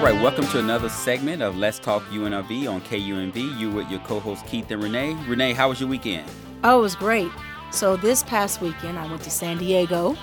All 0.00 0.06
right, 0.06 0.22
welcome 0.22 0.46
to 0.46 0.58
another 0.58 0.88
segment 0.88 1.42
of 1.42 1.58
Let's 1.58 1.78
Talk 1.78 2.02
UNLV 2.04 2.72
on 2.72 2.80
KUNV. 2.80 3.58
You 3.58 3.70
with 3.70 3.90
your 3.90 4.00
co-host 4.00 4.46
Keith 4.46 4.70
and 4.70 4.82
Renee. 4.82 5.12
Renee, 5.28 5.52
how 5.52 5.68
was 5.68 5.78
your 5.78 5.90
weekend? 5.90 6.26
Oh, 6.64 6.78
it 6.78 6.80
was 6.80 6.96
great. 6.96 7.30
So 7.70 7.98
this 7.98 8.22
past 8.22 8.62
weekend, 8.62 8.98
I 8.98 9.06
went 9.06 9.20
to 9.24 9.30
San 9.30 9.58
Diego, 9.58 10.16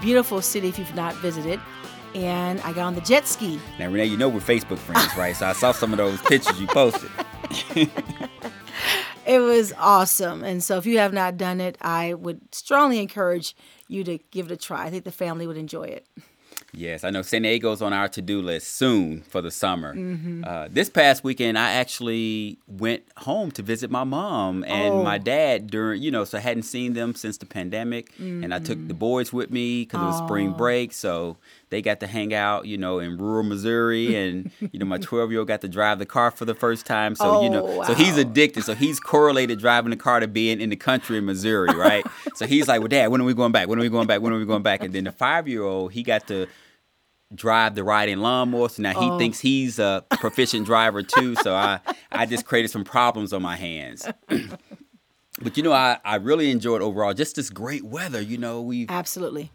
beautiful 0.00 0.42
city 0.42 0.66
if 0.66 0.80
you've 0.80 0.96
not 0.96 1.14
visited, 1.18 1.60
and 2.16 2.60
I 2.62 2.72
got 2.72 2.86
on 2.86 2.96
the 2.96 3.00
jet 3.02 3.28
ski. 3.28 3.60
Now, 3.78 3.86
Renee, 3.86 4.06
you 4.06 4.16
know 4.16 4.28
we're 4.28 4.40
Facebook 4.40 4.78
friends, 4.78 5.16
right? 5.16 5.36
So 5.36 5.46
I 5.46 5.52
saw 5.52 5.70
some 5.70 5.92
of 5.92 5.98
those 5.98 6.20
pictures 6.22 6.60
you 6.60 6.66
posted. 6.66 7.08
it 9.26 9.38
was 9.38 9.72
awesome, 9.78 10.42
and 10.42 10.60
so 10.60 10.76
if 10.76 10.86
you 10.86 10.98
have 10.98 11.12
not 11.12 11.36
done 11.36 11.60
it, 11.60 11.78
I 11.80 12.14
would 12.14 12.52
strongly 12.52 12.98
encourage 12.98 13.54
you 13.86 14.02
to 14.02 14.18
give 14.32 14.50
it 14.50 14.54
a 14.54 14.56
try. 14.56 14.86
I 14.86 14.90
think 14.90 15.04
the 15.04 15.12
family 15.12 15.46
would 15.46 15.56
enjoy 15.56 15.84
it. 15.84 16.04
Yes, 16.74 17.02
I 17.02 17.08
know 17.10 17.22
San 17.22 17.42
Diego's 17.42 17.80
on 17.80 17.94
our 17.94 18.08
to-do 18.08 18.42
list 18.42 18.76
soon 18.76 19.22
for 19.22 19.40
the 19.40 19.50
summer. 19.50 19.94
Mm-hmm. 19.94 20.44
Uh, 20.46 20.68
this 20.70 20.90
past 20.90 21.24
weekend, 21.24 21.58
I 21.58 21.72
actually 21.72 22.58
went 22.66 23.04
home 23.16 23.50
to 23.52 23.62
visit 23.62 23.90
my 23.90 24.04
mom 24.04 24.64
and 24.64 24.92
Oh. 24.94 25.02
my 25.02 25.16
dad 25.16 25.68
during, 25.70 26.02
you 26.02 26.10
know, 26.10 26.24
so 26.24 26.36
I 26.36 26.42
hadn't 26.42 26.64
seen 26.64 26.92
them 26.92 27.14
since 27.14 27.38
the 27.38 27.46
pandemic, 27.46 28.12
and 28.18 28.52
I 28.52 28.58
took 28.58 28.86
the 28.86 28.94
boys 28.94 29.32
with 29.32 29.50
me 29.50 29.82
because 29.84 30.00
it 30.02 30.04
was 30.04 30.18
spring 30.18 30.48
Mm-hmm. 30.50 30.58
Break, 30.58 30.92
so 30.92 31.38
they 31.70 31.82
got 31.82 32.00
to 32.00 32.06
hang 32.06 32.32
out, 32.34 32.66
you 32.66 32.76
know, 32.78 32.98
in 32.98 33.16
rural 33.18 33.42
Missouri, 33.44 34.14
and 34.16 34.50
you 34.72 34.78
know, 34.78 34.86
my 34.86 34.98
twelve-year-old 34.98 35.48
got 35.48 35.60
to 35.62 35.68
drive 35.68 35.98
the 35.98 36.06
car 36.06 36.30
for 36.30 36.44
the 36.44 36.54
first 36.54 36.86
time. 36.86 37.14
So 37.14 37.42
you 37.42 37.50
know, 37.50 37.62
Oh, 37.64 37.82
so 37.84 37.94
he's 37.94 38.16
oh, 38.16 38.22
addicted. 38.22 38.64
So 38.64 38.74
he's 38.74 39.00
correlated 39.00 39.58
driving 39.58 39.90
the 39.90 39.96
car 39.96 40.20
to 40.20 40.28
being 40.28 40.60
in 40.60 40.70
the 40.70 40.76
country 40.76 41.18
in 41.18 41.24
Missouri, 41.26 41.74
right? 41.74 42.06
so 42.34 42.46
he's 42.46 42.68
like, 42.68 42.80
"Well, 42.80 42.88
Dad, 42.88 43.08
when 43.08 43.20
are 43.20 43.24
we 43.24 43.34
going 43.34 43.52
back? 43.52 43.68
When 43.68 43.78
are 43.78 43.82
we 43.82 43.88
going 43.88 44.06
back? 44.06 44.20
When 44.20 44.32
are 44.32 44.38
we 44.38 44.44
going 44.46 44.62
back?" 44.62 44.82
And 44.82 44.92
then 44.94 45.04
the 45.04 45.12
five-year-old, 45.12 45.92
he 45.92 46.02
got 46.02 46.26
to 46.28 46.46
drive 47.34 47.74
the 47.74 47.84
riding 47.84 48.18
lawnmower. 48.18 48.68
So 48.70 48.82
now 48.82 48.98
he 48.98 49.10
Oh. 49.10 49.18
thinks 49.18 49.38
he's 49.40 49.78
a 49.78 50.04
proficient 50.18 50.64
driver 50.64 51.02
too. 51.02 51.36
So 51.36 51.54
I, 51.54 51.80
I 52.14 52.24
just 52.24 52.46
created 52.46 52.70
some 52.70 52.84
problems 52.84 53.32
on 53.34 53.42
my 53.42 53.54
hands. 53.56 54.08
but 55.42 55.56
you 55.56 55.62
know, 55.62 55.72
I, 55.72 55.98
I 56.04 56.16
really 56.16 56.50
enjoyed 56.50 56.82
overall 56.82 57.14
just 57.14 57.36
this 57.36 57.50
great 57.50 57.84
weather. 57.84 58.20
You 58.20 58.38
know, 58.38 58.62
we 58.62 58.86
Absolutely. 58.88 59.50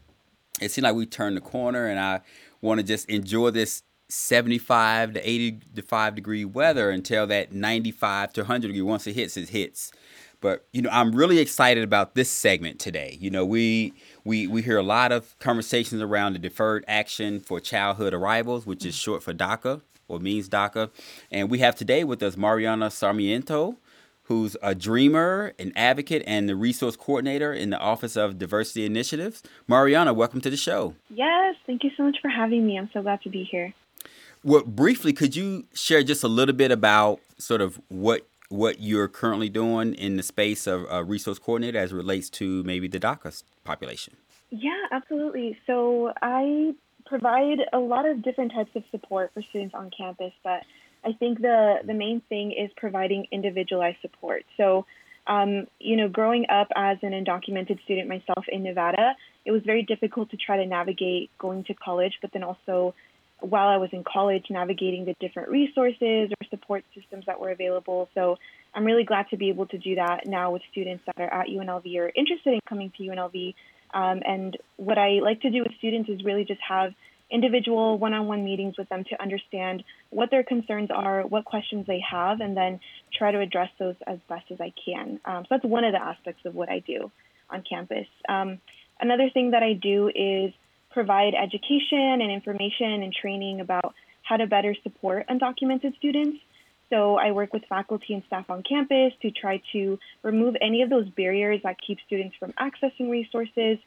It 0.62 0.72
seemed 0.72 0.84
like 0.84 0.96
we 0.96 1.06
turned 1.06 1.38
the 1.38 1.42
corner, 1.42 1.88
and 1.88 2.00
I 2.00 2.22
want 2.62 2.80
to 2.80 2.86
just 2.86 3.10
enjoy 3.10 3.52
this. 3.52 3.84
75 4.10 5.14
to 5.14 5.28
85 5.28 6.14
degree 6.14 6.46
weather 6.46 6.92
until 6.92 7.26
that 7.28 7.52
95 7.52 8.34
to 8.34 8.42
100 8.42 8.68
degree. 8.68 8.82
Once 8.82 9.08
it 9.08 9.16
hits 9.16 9.38
it 9.38 9.50
hits. 9.50 9.92
But 10.40 10.68
you 10.72 10.84
know 10.84 10.90
i'm 10.92 11.16
really 11.16 11.40
excited 11.40 11.84
about 11.84 12.14
this 12.14 12.30
segment 12.30 12.80
today. 12.80 13.18
You 13.20 13.32
know 13.32 13.44
we 13.44 13.94
we 14.24 14.46
we 14.46 14.62
hear 14.62 14.78
a 14.78 14.84
lot 14.84 15.12
of 15.12 15.40
conversations 15.40 16.00
around 16.00 16.34
the 16.34 16.40
deferred 16.40 16.86
action 16.88 17.40
for 17.40 17.60
childhood 17.60 18.14
arrivals 18.14 18.68
which 18.68 18.86
is 18.86 18.94
mm. 18.96 19.02
short 19.02 19.24
for 19.24 19.34
daca 19.34 19.82
or 20.08 20.20
means 20.20 20.48
daca. 20.48 20.92
And 21.32 21.50
we 21.50 21.60
have 21.60 21.76
today 21.76 22.04
with 22.04 22.22
us 22.22 22.38
mariana 22.38 22.92
sarmiento 22.92 23.78
who's 24.24 24.56
a 24.62 24.74
dreamer 24.74 25.54
an 25.60 25.72
advocate 25.76 26.24
and 26.26 26.48
the 26.48 26.56
resource 26.56 26.96
coordinator 26.96 27.54
in 27.54 27.70
the 27.70 27.80
office 27.80 28.16
of 28.16 28.38
diversity 28.40 28.86
initiatives 28.86 29.44
mariana 29.68 30.14
welcome 30.14 30.42
to 30.42 30.50
the 30.50 30.58
show 30.58 30.96
Yes, 31.10 31.56
thank 31.68 31.84
you 31.84 31.92
so 31.96 32.04
much 32.04 32.18
for 32.22 32.30
having 32.30 32.66
me. 32.66 32.78
I'm 32.78 32.90
so 32.94 33.02
glad 33.02 33.22
to 33.24 33.30
be 33.30 33.44
here. 33.44 33.74
well 34.44 34.64
briefly 34.64 35.14
could 35.14 35.36
you 35.36 35.66
share 35.74 36.04
just 36.04 36.24
a 36.24 36.28
little 36.28 36.56
bit 36.56 36.72
about 36.72 37.20
sort 37.38 37.62
of 37.62 37.80
what 37.90 38.26
what 38.50 38.80
you're 38.80 39.08
currently 39.08 39.50
doing 39.50 39.96
in 39.96 40.16
the 40.18 40.22
space 40.24 40.68
of 40.68 40.86
a 40.92 41.04
resource 41.04 41.40
coordinator 41.40 41.80
as 41.80 41.92
it 41.92 41.96
relates 41.96 42.30
to 42.30 42.62
maybe 42.64 42.88
the 42.88 43.00
DACA 43.00 43.42
population. 43.64 44.16
Yeah, 44.52 44.80
absolutely. 44.92 45.58
So 45.66 46.14
I 46.22 46.76
provide 47.08 47.60
a 47.74 47.80
lot 47.80 48.06
of 48.06 48.22
different 48.22 48.52
types 48.54 48.70
of 48.76 48.84
support 48.92 49.32
for 49.34 49.42
students 49.42 49.74
on 49.74 49.90
campus, 49.98 50.34
but 50.44 50.62
I 51.06 51.14
think 51.14 51.42
the 51.42 51.76
the 51.86 51.94
main 51.94 52.22
thing 52.30 52.52
is 52.52 52.72
providing 52.78 53.28
individualized 53.32 53.98
support. 54.02 54.46
So, 54.58 54.86
um, 55.28 55.68
you 55.80 55.96
know, 55.96 56.08
growing 56.08 56.46
up 56.50 56.68
as 56.76 56.98
an 57.02 57.12
undocumented 57.12 57.84
student 57.84 58.08
myself 58.08 58.46
in 58.48 58.64
Nevada, 58.64 59.16
it 59.46 59.52
was 59.52 59.62
very 59.66 59.84
difficult 59.84 60.32
to 60.32 60.38
try 60.38 60.58
to 60.58 60.66
navigate 60.66 61.30
going 61.38 61.64
to 61.66 61.74
college, 61.74 62.14
but 62.22 62.32
then 62.34 62.44
also 62.44 62.94
while 63.44 63.68
I 63.68 63.78
was 63.78 63.90
in 63.92 64.04
college, 64.06 64.46
navigating 64.50 65.04
the 65.04 65.16
different 65.20 65.50
resources 65.50 66.32
or 66.32 66.48
support 66.50 66.86
systems 66.96 67.26
that 67.26 67.40
were 67.40 67.52
available. 67.52 68.08
So 68.16 68.38
I'm 68.74 68.86
really 68.86 69.04
glad 69.04 69.30
to 69.32 69.38
be 69.38 69.50
able 69.50 69.66
to 69.68 69.78
do 69.78 69.96
that 69.96 70.26
now 70.26 70.52
with 70.52 70.62
students 70.72 71.04
that 71.06 71.20
are 71.20 71.42
at 71.42 71.48
UNLV 71.48 71.96
or 71.98 72.12
interested 72.16 72.54
in 72.54 72.62
coming 72.68 72.92
to 72.98 73.04
UNLV. 73.04 73.54
Um, 73.94 74.22
and 74.26 74.58
what 74.78 74.98
I 74.98 75.20
like 75.22 75.42
to 75.42 75.50
do 75.50 75.60
with 75.60 75.74
students 75.78 76.10
is 76.10 76.24
really 76.24 76.46
just 76.46 76.62
have 76.68 76.94
individual 77.34 77.98
one 77.98 78.14
on 78.14 78.28
one 78.28 78.46
meetings 78.46 78.76
with 78.78 78.88
them 78.90 79.04
to 79.10 79.22
understand 79.22 79.84
what 80.12 80.30
their 80.32 80.44
concerns 80.44 80.90
are, 80.92 81.24
what 81.24 81.46
questions 81.46 81.88
they 81.88 82.02
have, 82.10 82.40
and 82.40 82.56
then 82.56 82.80
try 83.18 83.32
to 83.32 83.40
address 83.40 83.70
those 83.80 83.96
as 84.06 84.20
best 84.30 84.46
as 84.52 84.62
I 84.62 84.72
can. 84.86 85.20
Um, 85.26 85.44
so 85.44 85.48
that's 85.52 85.66
one 85.66 85.84
of 85.84 85.94
the 85.94 86.02
aspects 86.02 86.46
of 86.46 86.54
what 86.54 86.70
I 86.70 86.80
do 86.80 87.12
on 87.50 87.64
campus. 87.68 88.08
Um, 88.30 88.60
another 89.00 89.30
thing 89.34 89.52
that 89.52 89.64
I 89.64 89.74
do 89.74 90.10
is 90.14 90.54
provide 90.92 91.34
education 91.34 92.22
and 92.22 92.32
information 92.32 93.04
and 93.04 93.12
training 93.12 93.60
about 93.60 93.94
how 94.22 94.38
to 94.38 94.48
better 94.48 94.76
support 94.84 95.28
undocumented 95.28 95.98
students. 95.98 96.38
So 96.90 97.16
I 97.18 97.32
work 97.32 97.52
with 97.54 97.64
faculty 97.68 98.14
and 98.14 98.24
staff 98.28 98.50
on 98.50 98.62
campus 98.62 99.14
to 99.24 99.32
try 99.32 99.62
to 99.74 99.98
remove 100.22 100.56
any 100.62 100.84
of 100.84 100.90
those 100.90 101.10
barriers 101.10 101.62
that 101.64 101.78
keep 101.86 101.98
students 102.06 102.36
from 102.40 102.54
accessing 102.54 103.10
resources. 103.10 103.80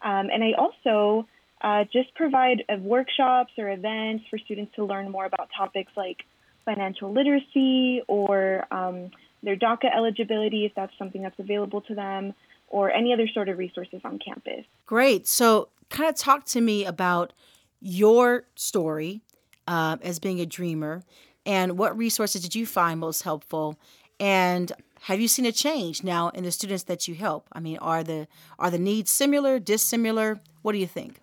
Um, 0.00 0.30
and 0.32 0.44
I 0.44 0.52
also 0.56 1.26
uh, 1.62 1.84
just 1.92 2.14
provide 2.14 2.64
uh, 2.68 2.76
workshops 2.76 3.52
or 3.56 3.70
events 3.70 4.24
for 4.28 4.38
students 4.38 4.74
to 4.76 4.84
learn 4.84 5.10
more 5.10 5.24
about 5.24 5.48
topics 5.56 5.92
like 5.96 6.18
financial 6.64 7.12
literacy 7.12 8.02
or 8.08 8.66
um, 8.72 9.10
their 9.42 9.56
DACA 9.56 9.94
eligibility, 9.94 10.64
if 10.64 10.72
that's 10.74 10.92
something 10.98 11.22
that's 11.22 11.38
available 11.38 11.80
to 11.82 11.94
them, 11.94 12.34
or 12.68 12.90
any 12.90 13.12
other 13.12 13.28
sort 13.32 13.48
of 13.48 13.58
resources 13.58 14.00
on 14.04 14.18
campus. 14.18 14.64
Great. 14.86 15.26
So, 15.26 15.68
kind 15.88 16.08
of 16.08 16.16
talk 16.16 16.46
to 16.46 16.60
me 16.60 16.84
about 16.84 17.32
your 17.80 18.44
story 18.54 19.20
uh, 19.66 19.96
as 20.02 20.18
being 20.18 20.40
a 20.40 20.46
dreamer 20.46 21.02
and 21.44 21.76
what 21.78 21.96
resources 21.96 22.42
did 22.42 22.54
you 22.54 22.66
find 22.66 23.00
most 23.00 23.22
helpful 23.22 23.78
and 24.20 24.72
have 25.02 25.20
you 25.20 25.26
seen 25.26 25.44
a 25.44 25.52
change 25.52 26.04
now 26.04 26.28
in 26.30 26.44
the 26.44 26.52
students 26.52 26.84
that 26.84 27.08
you 27.08 27.14
help 27.14 27.46
i 27.52 27.60
mean 27.60 27.76
are 27.78 28.04
the 28.04 28.26
are 28.58 28.70
the 28.70 28.78
needs 28.78 29.10
similar 29.10 29.58
dissimilar 29.58 30.40
what 30.62 30.72
do 30.72 30.78
you 30.78 30.86
think 30.86 31.21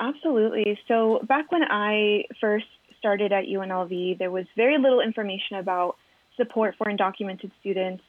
Absolutely. 0.00 0.80
So 0.88 1.20
back 1.28 1.52
when 1.52 1.62
I 1.62 2.24
first 2.40 2.66
started 2.98 3.32
at 3.32 3.44
UNLV, 3.44 4.18
there 4.18 4.30
was 4.30 4.46
very 4.56 4.78
little 4.78 5.00
information 5.00 5.58
about 5.58 5.96
support 6.38 6.74
for 6.78 6.86
undocumented 6.86 7.50
students. 7.60 8.02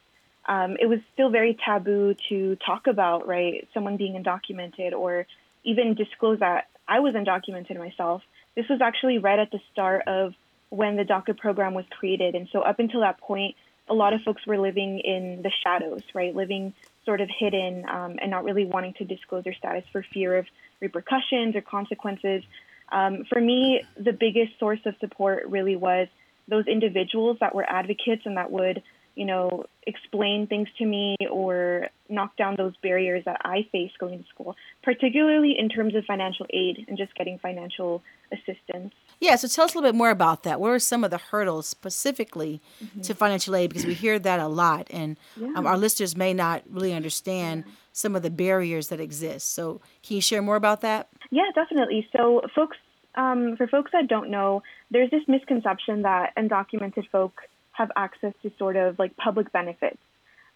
Um, 0.48 0.76
it 0.80 0.86
was 0.86 1.00
still 1.12 1.28
very 1.28 1.56
taboo 1.64 2.14
to 2.30 2.56
talk 2.56 2.86
about, 2.86 3.28
right, 3.28 3.68
someone 3.74 3.98
being 3.98 4.14
undocumented 4.14 4.92
or 4.92 5.26
even 5.64 5.94
disclose 5.94 6.40
that 6.40 6.68
I 6.88 7.00
was 7.00 7.14
undocumented 7.14 7.78
myself. 7.78 8.22
This 8.56 8.68
was 8.68 8.80
actually 8.80 9.18
right 9.18 9.38
at 9.38 9.50
the 9.50 9.60
start 9.72 10.08
of 10.08 10.34
when 10.70 10.96
the 10.96 11.04
DACA 11.04 11.36
program 11.36 11.74
was 11.74 11.84
created. 11.90 12.34
And 12.34 12.48
so 12.52 12.62
up 12.62 12.78
until 12.78 13.00
that 13.00 13.20
point, 13.20 13.54
a 13.88 13.94
lot 13.94 14.14
of 14.14 14.22
folks 14.22 14.46
were 14.46 14.58
living 14.58 15.00
in 15.00 15.42
the 15.42 15.52
shadows, 15.62 16.02
right, 16.14 16.34
living 16.34 16.72
sort 17.04 17.20
of 17.20 17.28
hidden 17.28 17.84
um, 17.88 18.16
and 18.20 18.30
not 18.30 18.44
really 18.44 18.64
wanting 18.64 18.94
to 18.94 19.04
disclose 19.04 19.44
their 19.44 19.54
status 19.54 19.84
for 19.92 20.02
fear 20.02 20.38
of 20.38 20.46
repercussions 20.82 21.56
or 21.56 21.62
consequences. 21.62 22.42
Um, 22.90 23.24
for 23.30 23.40
me, 23.40 23.82
the 23.96 24.12
biggest 24.12 24.58
source 24.58 24.80
of 24.84 24.94
support 25.00 25.48
really 25.48 25.76
was 25.76 26.08
those 26.48 26.66
individuals 26.66 27.38
that 27.40 27.54
were 27.54 27.64
advocates 27.66 28.22
and 28.26 28.36
that 28.36 28.50
would, 28.50 28.82
you 29.14 29.24
know, 29.24 29.64
explain 29.86 30.46
things 30.46 30.68
to 30.78 30.84
me 30.84 31.16
or 31.30 31.88
knock 32.10 32.36
down 32.36 32.56
those 32.58 32.74
barriers 32.82 33.24
that 33.24 33.40
I 33.44 33.66
face 33.72 33.92
going 33.98 34.18
to 34.18 34.28
school, 34.28 34.56
particularly 34.82 35.54
in 35.58 35.68
terms 35.70 35.94
of 35.94 36.04
financial 36.04 36.46
aid 36.50 36.84
and 36.88 36.98
just 36.98 37.14
getting 37.14 37.38
financial 37.38 38.02
assistance. 38.30 38.92
Yeah 39.22 39.36
so 39.36 39.48
tell 39.48 39.64
us 39.64 39.74
a 39.74 39.78
little 39.78 39.90
bit 39.90 39.96
more 39.96 40.10
about 40.10 40.42
that. 40.42 40.60
What 40.60 40.70
are 40.70 40.78
some 40.78 41.04
of 41.04 41.10
the 41.10 41.18
hurdles 41.18 41.66
specifically 41.66 42.60
to 43.02 43.14
financial 43.14 43.56
aid? 43.56 43.70
Because 43.70 43.86
we 43.86 43.94
hear 43.94 44.18
that 44.18 44.40
a 44.40 44.48
lot 44.48 44.88
and 44.90 45.18
um, 45.56 45.66
our 45.66 45.78
listeners 45.78 46.16
may 46.16 46.34
not 46.34 46.62
really 46.68 46.92
understand 46.92 47.64
some 47.92 48.16
of 48.16 48.22
the 48.22 48.30
barriers 48.30 48.88
that 48.88 49.00
exist. 49.00 49.52
So 49.54 49.80
can 50.02 50.16
you 50.16 50.20
share 50.20 50.42
more 50.42 50.56
about 50.56 50.80
that? 50.80 51.08
Yeah, 51.30 51.50
definitely. 51.54 52.08
So, 52.14 52.42
folks, 52.54 52.76
um, 53.14 53.56
for 53.56 53.66
folks 53.66 53.90
that 53.92 54.08
don't 54.08 54.30
know, 54.30 54.62
there's 54.90 55.10
this 55.10 55.22
misconception 55.28 56.02
that 56.02 56.34
undocumented 56.36 57.08
folk 57.10 57.42
have 57.72 57.90
access 57.96 58.32
to 58.42 58.50
sort 58.58 58.76
of 58.76 58.98
like 58.98 59.16
public 59.16 59.52
benefits. 59.52 59.98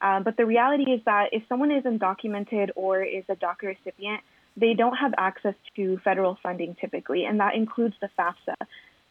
Um, 0.00 0.22
but 0.22 0.36
the 0.36 0.44
reality 0.44 0.90
is 0.90 1.00
that 1.06 1.28
if 1.32 1.42
someone 1.48 1.70
is 1.70 1.84
undocumented 1.84 2.70
or 2.76 3.02
is 3.02 3.24
a 3.28 3.36
DACA 3.36 3.62
recipient, 3.62 4.20
they 4.56 4.74
don't 4.74 4.96
have 4.96 5.12
access 5.18 5.54
to 5.76 5.98
federal 6.04 6.38
funding 6.42 6.76
typically, 6.80 7.24
and 7.24 7.40
that 7.40 7.54
includes 7.54 7.94
the 8.00 8.08
FAFSA. 8.18 8.54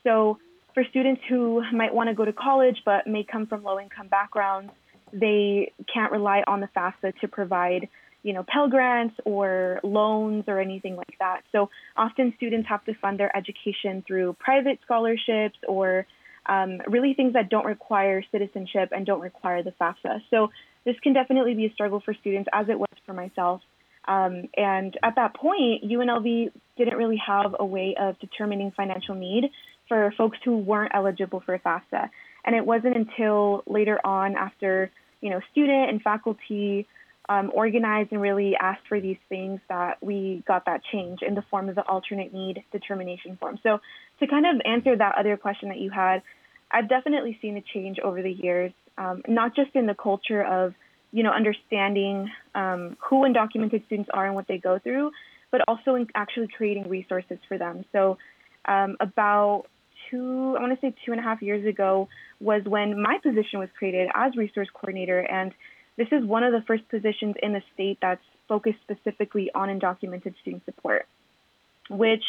So, 0.03 0.39
for 0.73 0.83
students 0.89 1.21
who 1.29 1.63
might 1.71 1.93
want 1.93 2.09
to 2.09 2.13
go 2.13 2.25
to 2.25 2.33
college 2.33 2.81
but 2.83 3.07
may 3.07 3.23
come 3.23 3.47
from 3.47 3.63
low 3.63 3.79
income 3.79 4.09
backgrounds, 4.09 4.71
they 5.13 5.71
can't 5.91 6.11
rely 6.11 6.43
on 6.47 6.59
the 6.59 6.67
FAFSA 6.75 7.19
to 7.21 7.27
provide 7.27 7.87
you 8.25 8.33
know, 8.33 8.43
Pell 8.47 8.67
Grants 8.67 9.15
or 9.23 9.79
loans 9.83 10.45
or 10.47 10.59
anything 10.59 10.95
like 10.95 11.15
that. 11.19 11.41
So 11.51 11.69
often 11.95 12.33
students 12.37 12.67
have 12.67 12.83
to 12.85 12.95
fund 12.95 13.19
their 13.19 13.35
education 13.37 14.03
through 14.07 14.35
private 14.39 14.79
scholarships 14.83 15.59
or 15.67 16.07
um, 16.47 16.81
really 16.87 17.13
things 17.13 17.33
that 17.33 17.49
don't 17.49 17.67
require 17.67 18.23
citizenship 18.31 18.89
and 18.91 19.05
don't 19.05 19.21
require 19.21 19.61
the 19.61 19.73
FAFSA. 19.79 20.21
So 20.31 20.49
this 20.85 20.95
can 21.03 21.13
definitely 21.13 21.53
be 21.53 21.67
a 21.67 21.73
struggle 21.73 22.01
for 22.03 22.15
students, 22.15 22.49
as 22.51 22.67
it 22.67 22.79
was 22.79 22.89
for 23.05 23.13
myself. 23.13 23.61
Um, 24.07 24.49
and 24.55 24.97
at 25.03 25.15
that 25.15 25.35
point, 25.35 25.83
UNLV 25.83 26.51
didn't 26.77 26.97
really 26.97 27.21
have 27.25 27.55
a 27.59 27.65
way 27.65 27.95
of 27.99 28.19
determining 28.19 28.71
financial 28.71 29.15
need 29.15 29.45
for 29.87 30.13
folks 30.17 30.37
who 30.43 30.57
weren't 30.57 30.91
eligible 30.93 31.41
for 31.45 31.57
FAFSA. 31.59 32.09
And 32.43 32.55
it 32.55 32.65
wasn't 32.65 32.95
until 32.95 33.63
later 33.65 33.99
on, 34.05 34.35
after 34.35 34.91
you 35.21 35.29
know, 35.29 35.41
student 35.51 35.89
and 35.89 36.01
faculty 36.01 36.87
um, 37.27 37.51
organized 37.53 38.11
and 38.11 38.21
really 38.21 38.55
asked 38.55 38.87
for 38.87 39.01
these 39.01 39.17
things, 39.29 39.59
that 39.69 39.97
we 40.01 40.43
got 40.47 40.65
that 40.65 40.81
change 40.91 41.19
in 41.27 41.33
the 41.33 41.41
form 41.49 41.69
of 41.69 41.73
the 41.73 41.81
alternate 41.81 42.31
need 42.31 42.63
determination 42.71 43.35
form. 43.39 43.57
So, 43.63 43.79
to 44.19 44.27
kind 44.27 44.45
of 44.45 44.61
answer 44.63 44.95
that 44.95 45.15
other 45.17 45.35
question 45.35 45.69
that 45.69 45.79
you 45.79 45.89
had, 45.89 46.21
I've 46.71 46.87
definitely 46.87 47.39
seen 47.41 47.57
a 47.57 47.63
change 47.73 47.97
over 47.99 48.21
the 48.21 48.31
years, 48.31 48.71
um, 48.97 49.23
not 49.27 49.55
just 49.55 49.75
in 49.75 49.87
the 49.87 49.95
culture 49.95 50.43
of 50.43 50.75
you 51.11 51.23
know, 51.23 51.31
understanding 51.31 52.29
um, 52.53 52.97
who 52.99 53.23
undocumented 53.23 53.85
students 53.85 54.09
are 54.13 54.25
and 54.25 54.35
what 54.35 54.47
they 54.47 54.57
go 54.57 54.79
through, 54.79 55.11
but 55.51 55.61
also 55.67 55.95
in 55.95 56.07
actually 56.15 56.47
creating 56.47 56.89
resources 56.89 57.37
for 57.47 57.57
them. 57.57 57.85
So, 57.91 58.17
um, 58.65 58.97
about 58.99 59.65
two, 60.09 60.55
I 60.57 60.61
want 60.61 60.79
to 60.79 60.85
say 60.85 60.93
two 61.05 61.11
and 61.11 61.19
a 61.19 61.23
half 61.23 61.41
years 61.41 61.65
ago, 61.65 62.07
was 62.39 62.63
when 62.65 63.01
my 63.01 63.17
position 63.23 63.59
was 63.59 63.69
created 63.77 64.09
as 64.13 64.35
resource 64.35 64.67
coordinator. 64.73 65.19
And 65.19 65.53
this 65.97 66.07
is 66.11 66.25
one 66.25 66.43
of 66.43 66.51
the 66.51 66.61
first 66.67 66.87
positions 66.89 67.35
in 67.41 67.53
the 67.53 67.61
state 67.73 67.99
that's 68.01 68.21
focused 68.47 68.79
specifically 68.81 69.51
on 69.53 69.69
undocumented 69.69 70.35
student 70.41 70.65
support, 70.65 71.07
which 71.89 72.23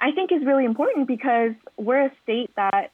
I 0.00 0.12
think 0.12 0.32
is 0.32 0.44
really 0.44 0.64
important 0.64 1.06
because 1.06 1.52
we're 1.76 2.06
a 2.06 2.12
state 2.22 2.50
that 2.56 2.90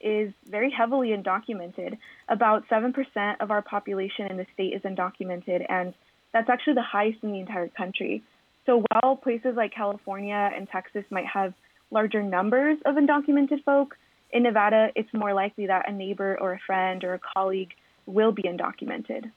is 0.00 0.32
very 0.48 0.70
heavily 0.70 1.08
undocumented. 1.08 1.98
About 2.28 2.68
7% 2.68 2.94
of 3.40 3.50
our 3.50 3.62
population 3.62 4.26
in 4.26 4.36
the 4.36 4.46
state 4.54 4.72
is 4.72 4.82
undocumented, 4.82 5.64
and 5.68 5.94
that's 6.32 6.48
actually 6.48 6.74
the 6.74 6.82
highest 6.82 7.22
in 7.22 7.32
the 7.32 7.40
entire 7.40 7.68
country. 7.68 8.22
So 8.66 8.84
while 8.90 9.16
places 9.16 9.56
like 9.56 9.74
California 9.74 10.50
and 10.54 10.68
Texas 10.68 11.04
might 11.10 11.26
have 11.26 11.54
larger 11.90 12.22
numbers 12.22 12.78
of 12.84 12.94
undocumented 12.94 13.64
folk, 13.64 13.96
in 14.32 14.44
Nevada, 14.44 14.90
it's 14.94 15.12
more 15.12 15.34
likely 15.34 15.66
that 15.66 15.88
a 15.88 15.92
neighbor 15.92 16.38
or 16.40 16.52
a 16.52 16.58
friend 16.58 17.02
or 17.04 17.14
a 17.14 17.18
colleague 17.18 17.72
will 18.06 18.32
be 18.32 18.42
undocumented. 18.44 19.30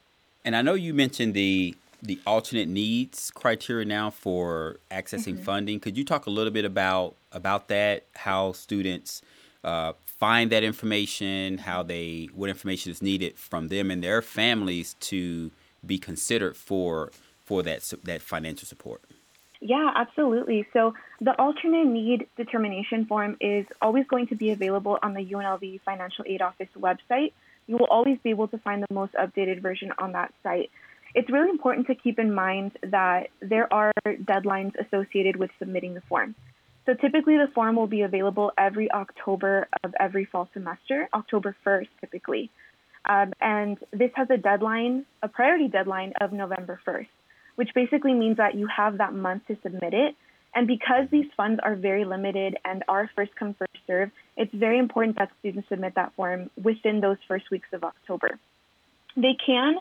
And 0.44 0.54
I 0.54 0.62
know 0.62 0.74
you 0.74 0.94
mentioned 0.94 1.34
the 1.34 1.74
the 2.02 2.20
alternate 2.26 2.68
needs 2.68 3.30
criteria 3.30 3.86
now 3.86 4.10
for 4.10 4.76
accessing 4.90 5.34
mm-hmm. 5.34 5.42
funding. 5.42 5.80
Could 5.80 5.96
you 5.96 6.04
talk 6.04 6.26
a 6.26 6.30
little 6.30 6.52
bit 6.52 6.64
about 6.64 7.14
about 7.32 7.68
that? 7.68 8.04
How 8.14 8.52
students 8.52 9.22
uh, 9.62 9.94
find 10.24 10.50
that 10.50 10.64
information, 10.64 11.58
how 11.58 11.82
they 11.82 12.30
what 12.34 12.48
information 12.48 12.90
is 12.90 13.02
needed 13.02 13.32
from 13.48 13.68
them 13.68 13.90
and 13.90 14.02
their 14.02 14.22
families 14.22 14.96
to 15.10 15.50
be 15.84 15.98
considered 15.98 16.56
for 16.56 17.12
for 17.44 17.62
that 17.62 17.80
that 18.04 18.22
financial 18.22 18.66
support. 18.66 19.02
Yeah, 19.60 19.90
absolutely. 20.02 20.60
So 20.72 20.94
the 21.20 21.34
alternate 21.38 21.88
need 22.00 22.26
determination 22.38 23.04
form 23.04 23.36
is 23.38 23.66
always 23.82 24.06
going 24.06 24.26
to 24.28 24.36
be 24.44 24.48
available 24.50 24.98
on 25.02 25.12
the 25.12 25.24
UNLV 25.34 25.80
Financial 25.82 26.24
Aid 26.26 26.40
Office 26.40 26.72
website. 26.88 27.32
You 27.66 27.76
will 27.78 27.90
always 27.96 28.18
be 28.24 28.30
able 28.30 28.48
to 28.48 28.58
find 28.66 28.78
the 28.82 28.94
most 28.94 29.12
updated 29.24 29.60
version 29.60 29.90
on 29.98 30.12
that 30.12 30.32
site. 30.42 30.70
It's 31.14 31.30
really 31.30 31.50
important 31.50 31.86
to 31.88 31.94
keep 31.94 32.18
in 32.18 32.34
mind 32.34 32.72
that 32.82 33.28
there 33.40 33.70
are 33.72 33.92
deadlines 34.06 34.72
associated 34.84 35.36
with 35.36 35.50
submitting 35.58 35.92
the 35.94 36.04
form. 36.12 36.34
So 36.86 36.94
typically 36.94 37.36
the 37.36 37.48
form 37.54 37.76
will 37.76 37.86
be 37.86 38.02
available 38.02 38.52
every 38.58 38.90
October 38.90 39.68
of 39.82 39.94
every 39.98 40.26
fall 40.26 40.48
semester, 40.52 41.08
October 41.14 41.56
1st 41.64 41.88
typically. 42.00 42.50
Um, 43.06 43.32
and 43.40 43.78
this 43.92 44.10
has 44.14 44.28
a 44.30 44.36
deadline, 44.36 45.04
a 45.22 45.28
priority 45.28 45.68
deadline 45.68 46.12
of 46.20 46.32
November 46.32 46.80
1st, 46.86 47.08
which 47.56 47.70
basically 47.74 48.14
means 48.14 48.38
that 48.38 48.54
you 48.54 48.66
have 48.66 48.98
that 48.98 49.14
month 49.14 49.46
to 49.48 49.56
submit 49.62 49.94
it. 49.94 50.14
And 50.54 50.66
because 50.66 51.08
these 51.10 51.26
funds 51.36 51.60
are 51.62 51.74
very 51.74 52.04
limited 52.04 52.56
and 52.64 52.84
are 52.86 53.10
first 53.16 53.34
come, 53.34 53.54
first 53.54 53.72
serve, 53.86 54.10
it's 54.36 54.54
very 54.54 54.78
important 54.78 55.18
that 55.18 55.30
students 55.40 55.68
submit 55.68 55.94
that 55.96 56.12
form 56.14 56.50
within 56.62 57.00
those 57.00 57.16
first 57.26 57.50
weeks 57.50 57.68
of 57.72 57.82
October. 57.82 58.38
They 59.16 59.36
can, 59.44 59.76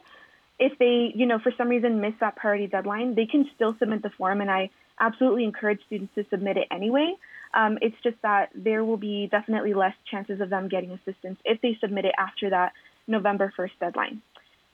if 0.59 0.77
they, 0.77 1.11
you 1.15 1.25
know, 1.25 1.39
for 1.39 1.51
some 1.57 1.69
reason 1.69 2.01
miss 2.01 2.13
that 2.19 2.35
priority 2.35 2.67
deadline, 2.67 3.15
they 3.15 3.25
can 3.25 3.49
still 3.55 3.75
submit 3.79 4.03
the 4.03 4.11
form. 4.11 4.41
And 4.41 4.49
I 4.51 4.69
absolutely 4.99 5.43
encourage 5.43 5.79
students 5.87 6.13
to 6.15 6.25
submit 6.29 6.57
it 6.57 6.67
anyway. 6.71 7.15
Um, 7.53 7.77
it's 7.81 7.95
just 8.03 8.17
that 8.23 8.49
there 8.55 8.83
will 8.83 8.97
be 8.97 9.27
definitely 9.29 9.73
less 9.73 9.93
chances 10.09 10.41
of 10.41 10.49
them 10.49 10.69
getting 10.69 10.91
assistance 10.91 11.37
if 11.45 11.61
they 11.61 11.77
submit 11.79 12.05
it 12.05 12.15
after 12.17 12.49
that 12.49 12.73
November 13.07 13.53
1st 13.57 13.71
deadline. 13.79 14.21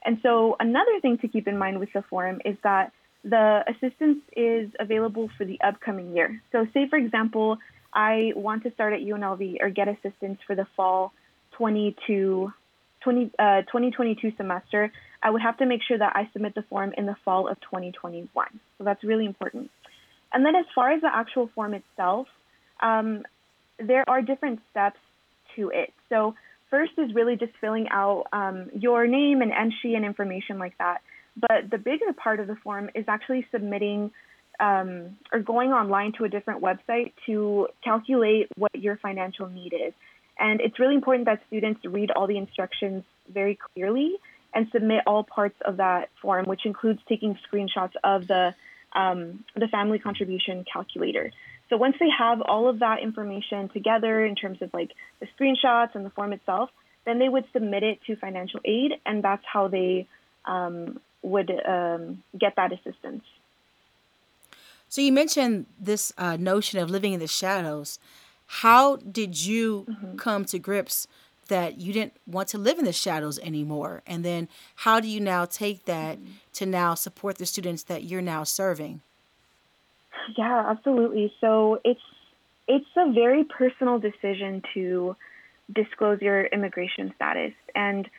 And 0.06 0.20
so, 0.24 0.56
another 0.60 1.00
thing 1.02 1.18
to 1.20 1.28
keep 1.28 1.48
in 1.48 1.58
mind 1.58 1.80
with 1.80 1.90
the 1.94 2.04
form 2.04 2.40
is 2.46 2.56
that 2.64 2.94
the 3.24 3.66
assistance 3.68 4.20
is 4.36 4.72
available 4.80 5.30
for 5.38 5.46
the 5.46 5.60
upcoming 5.62 6.16
year. 6.16 6.42
So, 6.54 6.66
say 6.74 6.88
for 6.90 6.98
example, 6.98 7.58
I 7.94 8.32
want 8.36 8.64
to 8.64 8.72
start 8.72 8.94
at 8.94 9.00
UNLV 9.00 9.58
or 9.62 9.70
get 9.70 9.90
assistance 9.90 10.40
for 10.48 10.56
the 10.56 10.68
fall 10.78 11.12
22, 11.58 12.54
20, 13.02 13.32
uh, 13.38 13.62
2022 13.64 14.32
semester, 14.38 14.92
I 15.22 15.30
would 15.30 15.42
have 15.42 15.58
to 15.58 15.66
make 15.66 15.82
sure 15.88 15.98
that 15.98 16.14
I 16.16 16.30
submit 16.34 16.56
the 16.56 16.64
form 16.64 16.94
in 16.98 17.06
the 17.06 17.16
fall 17.26 17.48
of 17.48 17.60
2021. 17.62 18.30
So, 18.78 18.84
that's 18.84 19.04
really 19.04 19.26
important. 19.26 19.70
And 20.32 20.46
then 20.46 20.56
as 20.56 20.66
far 20.76 20.92
as 20.92 21.02
the 21.02 21.10
actual 21.14 21.50
form 21.56 21.74
itself, 21.74 22.28
um, 22.82 23.24
there 23.80 24.04
are 24.08 24.22
different 24.22 24.60
steps 24.72 25.00
to 25.56 25.70
it. 25.74 25.94
So 26.10 26.36
first 26.70 26.92
is 26.98 27.14
really 27.14 27.36
just 27.36 27.54
filling 27.60 27.88
out 27.90 28.26
um, 28.32 28.70
your 28.74 29.08
name 29.08 29.42
and 29.42 29.52
entry 29.52 29.96
and 29.96 30.06
information 30.06 30.60
like 30.60 30.78
that. 30.78 31.00
But 31.36 31.70
the 31.72 31.78
bigger 31.78 32.14
part 32.16 32.40
of 32.40 32.48
the 32.48 32.56
form 32.56 32.90
is 32.94 33.06
actually 33.08 33.48
submitting 33.52 34.12
um, 34.60 35.18
or 35.32 35.40
going 35.40 35.72
online 35.72 36.12
to 36.18 36.26
a 36.26 36.30
different 36.30 36.62
website 36.62 37.14
to 37.26 37.68
calculate 37.84 38.50
what 38.58 38.76
your 38.76 38.98
financial 38.98 39.48
need 39.48 39.74
is. 39.74 39.94
And 40.38 40.60
it's 40.62 40.80
really 40.80 40.96
important 40.96 41.26
that 41.26 41.42
students 41.48 41.82
read 41.86 42.12
all 42.12 42.28
the 42.28 42.38
instructions 42.38 43.04
very 43.32 43.58
clearly 43.74 44.16
and 44.54 44.68
submit 44.72 45.02
all 45.06 45.24
parts 45.24 45.56
of 45.66 45.78
that 45.78 46.10
form, 46.22 46.46
which 46.46 46.66
includes 46.66 47.00
taking 47.08 47.38
screenshots 47.52 47.94
of 48.04 48.28
the 48.28 48.54
um, 48.94 49.44
the 49.56 49.68
family 49.68 50.00
contribution 50.00 50.66
calculator. 50.72 51.32
So 51.70 51.78
once 51.78 51.96
they 52.00 52.10
have 52.18 52.42
all 52.42 52.68
of 52.68 52.80
that 52.80 53.00
information 53.04 53.70
together 53.70 54.26
in 54.26 54.36
terms 54.36 54.62
of 54.62 54.74
like 54.74 54.92
the 55.20 55.28
screenshots 55.40 55.94
and 55.94 56.04
the 56.04 56.10
form 56.10 56.34
itself, 56.34 56.72
then 57.06 57.20
they 57.20 57.30
would 57.30 57.46
submit 57.54 57.84
it 57.84 58.00
to 58.08 58.16
financial 58.16 58.60
aid, 58.66 58.94
and 59.06 59.24
that's 59.24 59.44
how 59.46 59.68
they 59.68 60.08
um, 60.46 61.00
would 61.22 61.52
um, 61.68 62.24
get 62.38 62.56
that 62.56 62.72
assistance. 62.74 63.24
So 64.88 65.02
you 65.02 65.12
mentioned 65.12 65.68
this 65.80 66.12
uh, 66.18 66.36
notion 66.38 66.80
of 66.80 66.90
living 66.90 67.14
in 67.14 67.20
the 67.20 67.28
shadows. 67.28 68.00
How 68.48 68.96
did 68.96 69.46
you 69.46 69.86
mm-hmm. 69.88 70.16
come 70.16 70.46
to 70.46 70.58
grips 70.58 71.08
that 71.50 71.80
you 71.80 71.94
didn't 71.94 72.14
want 72.26 72.48
to 72.50 72.58
live 72.58 72.80
in 72.80 72.86
the 72.86 72.94
shadows 72.94 73.38
anymore? 73.40 74.02
And 74.08 74.26
then 74.26 74.48
how 74.78 75.00
do 75.00 75.08
you 75.08 75.20
now 75.20 75.46
take 75.46 75.86
that 75.86 76.18
mm-hmm. 76.18 76.32
to 76.54 76.66
now 76.66 76.96
support 76.96 77.38
the 77.38 77.46
students 77.46 77.84
that 77.84 78.04
you're 78.06 78.22
now 78.22 78.44
serving? 78.44 79.02
Yeah, 80.38 80.66
absolutely. 80.68 81.34
So 81.42 81.80
it's 81.84 82.02
it's 82.68 82.86
a 82.96 83.12
very 83.12 83.44
personal 83.44 84.00
decision 84.00 84.62
to 84.76 85.16
disclose 85.74 86.22
your 86.22 86.46
immigration 86.46 87.14
status 87.16 87.54
and 87.76 88.10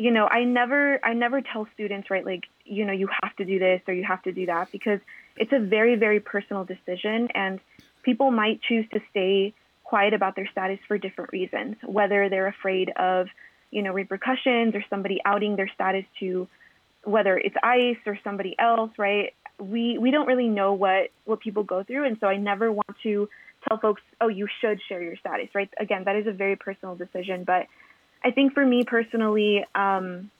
you 0.00 0.12
know, 0.12 0.28
I 0.28 0.44
never 0.44 1.04
I 1.04 1.12
never 1.12 1.40
tell 1.40 1.66
students 1.74 2.08
right 2.08 2.24
like, 2.24 2.44
you 2.64 2.84
know, 2.84 2.92
you 2.92 3.08
have 3.22 3.34
to 3.36 3.44
do 3.44 3.58
this 3.58 3.82
or 3.88 3.94
you 3.94 4.04
have 4.04 4.22
to 4.22 4.32
do 4.32 4.46
that 4.46 4.70
because 4.70 5.00
it's 5.36 5.52
a 5.52 5.58
very 5.58 5.96
very 5.96 6.20
personal 6.20 6.64
decision 6.64 7.28
and 7.34 7.58
people 8.04 8.30
might 8.30 8.62
choose 8.62 8.86
to 8.92 9.00
stay 9.10 9.52
quiet 9.88 10.12
about 10.12 10.36
their 10.36 10.46
status 10.52 10.78
for 10.86 10.98
different 10.98 11.32
reasons, 11.32 11.76
whether 11.82 12.28
they're 12.28 12.46
afraid 12.46 12.90
of, 12.96 13.26
you 13.70 13.80
know, 13.80 13.90
repercussions 13.90 14.74
or 14.74 14.84
somebody 14.90 15.18
outing 15.24 15.56
their 15.56 15.70
status 15.74 16.04
to 16.20 16.46
whether 17.04 17.38
it's 17.38 17.56
ICE 17.62 17.96
or 18.04 18.18
somebody 18.22 18.54
else, 18.58 18.90
right? 18.98 19.32
We 19.58 19.96
we 19.96 20.10
don't 20.10 20.26
really 20.26 20.48
know 20.48 20.74
what 20.74 21.08
what 21.24 21.40
people 21.40 21.62
go 21.62 21.82
through, 21.84 22.04
and 22.04 22.18
so 22.20 22.26
I 22.26 22.36
never 22.36 22.70
want 22.70 22.96
to 23.02 23.30
tell 23.66 23.78
folks, 23.78 24.02
oh, 24.20 24.28
you 24.28 24.46
should 24.60 24.78
share 24.88 25.02
your 25.02 25.16
status, 25.16 25.48
right? 25.54 25.70
Again, 25.80 26.04
that 26.04 26.16
is 26.16 26.26
a 26.26 26.32
very 26.32 26.56
personal 26.56 26.94
decision, 26.94 27.44
but 27.44 27.66
I 28.22 28.30
think 28.30 28.52
for 28.52 28.64
me 28.64 28.84
personally, 28.84 29.64
um, 29.74 30.30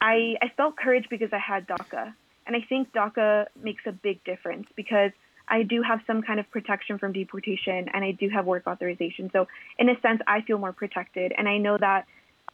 I 0.00 0.36
I 0.40 0.52
felt 0.56 0.76
courage 0.76 1.06
because 1.10 1.30
I 1.32 1.38
had 1.38 1.66
DACA, 1.66 2.14
and 2.46 2.54
I 2.54 2.60
think 2.68 2.92
DACA 2.92 3.46
makes 3.60 3.82
a 3.84 3.92
big 3.92 4.22
difference 4.22 4.68
because 4.76 5.10
I 5.48 5.62
do 5.62 5.82
have 5.82 6.00
some 6.06 6.22
kind 6.22 6.40
of 6.40 6.50
protection 6.50 6.98
from 6.98 7.12
deportation 7.12 7.88
and 7.92 8.04
I 8.04 8.12
do 8.12 8.28
have 8.28 8.46
work 8.46 8.66
authorization. 8.66 9.30
So, 9.32 9.46
in 9.78 9.88
a 9.88 10.00
sense, 10.00 10.20
I 10.26 10.40
feel 10.42 10.58
more 10.58 10.72
protected. 10.72 11.32
And 11.36 11.48
I 11.48 11.58
know 11.58 11.78
that 11.78 12.06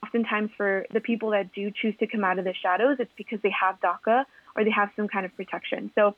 oftentimes 0.04 0.50
for 0.56 0.84
the 0.92 1.00
people 1.00 1.30
that 1.30 1.52
do 1.52 1.70
choose 1.70 1.94
to 2.00 2.06
come 2.06 2.25
out 2.25 2.38
of 2.38 2.44
the 2.44 2.54
shadows, 2.61 2.96
it's 2.99 3.12
because 3.16 3.40
they 3.42 3.52
have 3.58 3.80
DACA 3.80 4.25
or 4.56 4.64
they 4.64 4.70
have 4.70 4.90
some 4.96 5.08
kind 5.08 5.25
of 5.25 5.34
protection. 5.37 5.90
So 5.94 6.16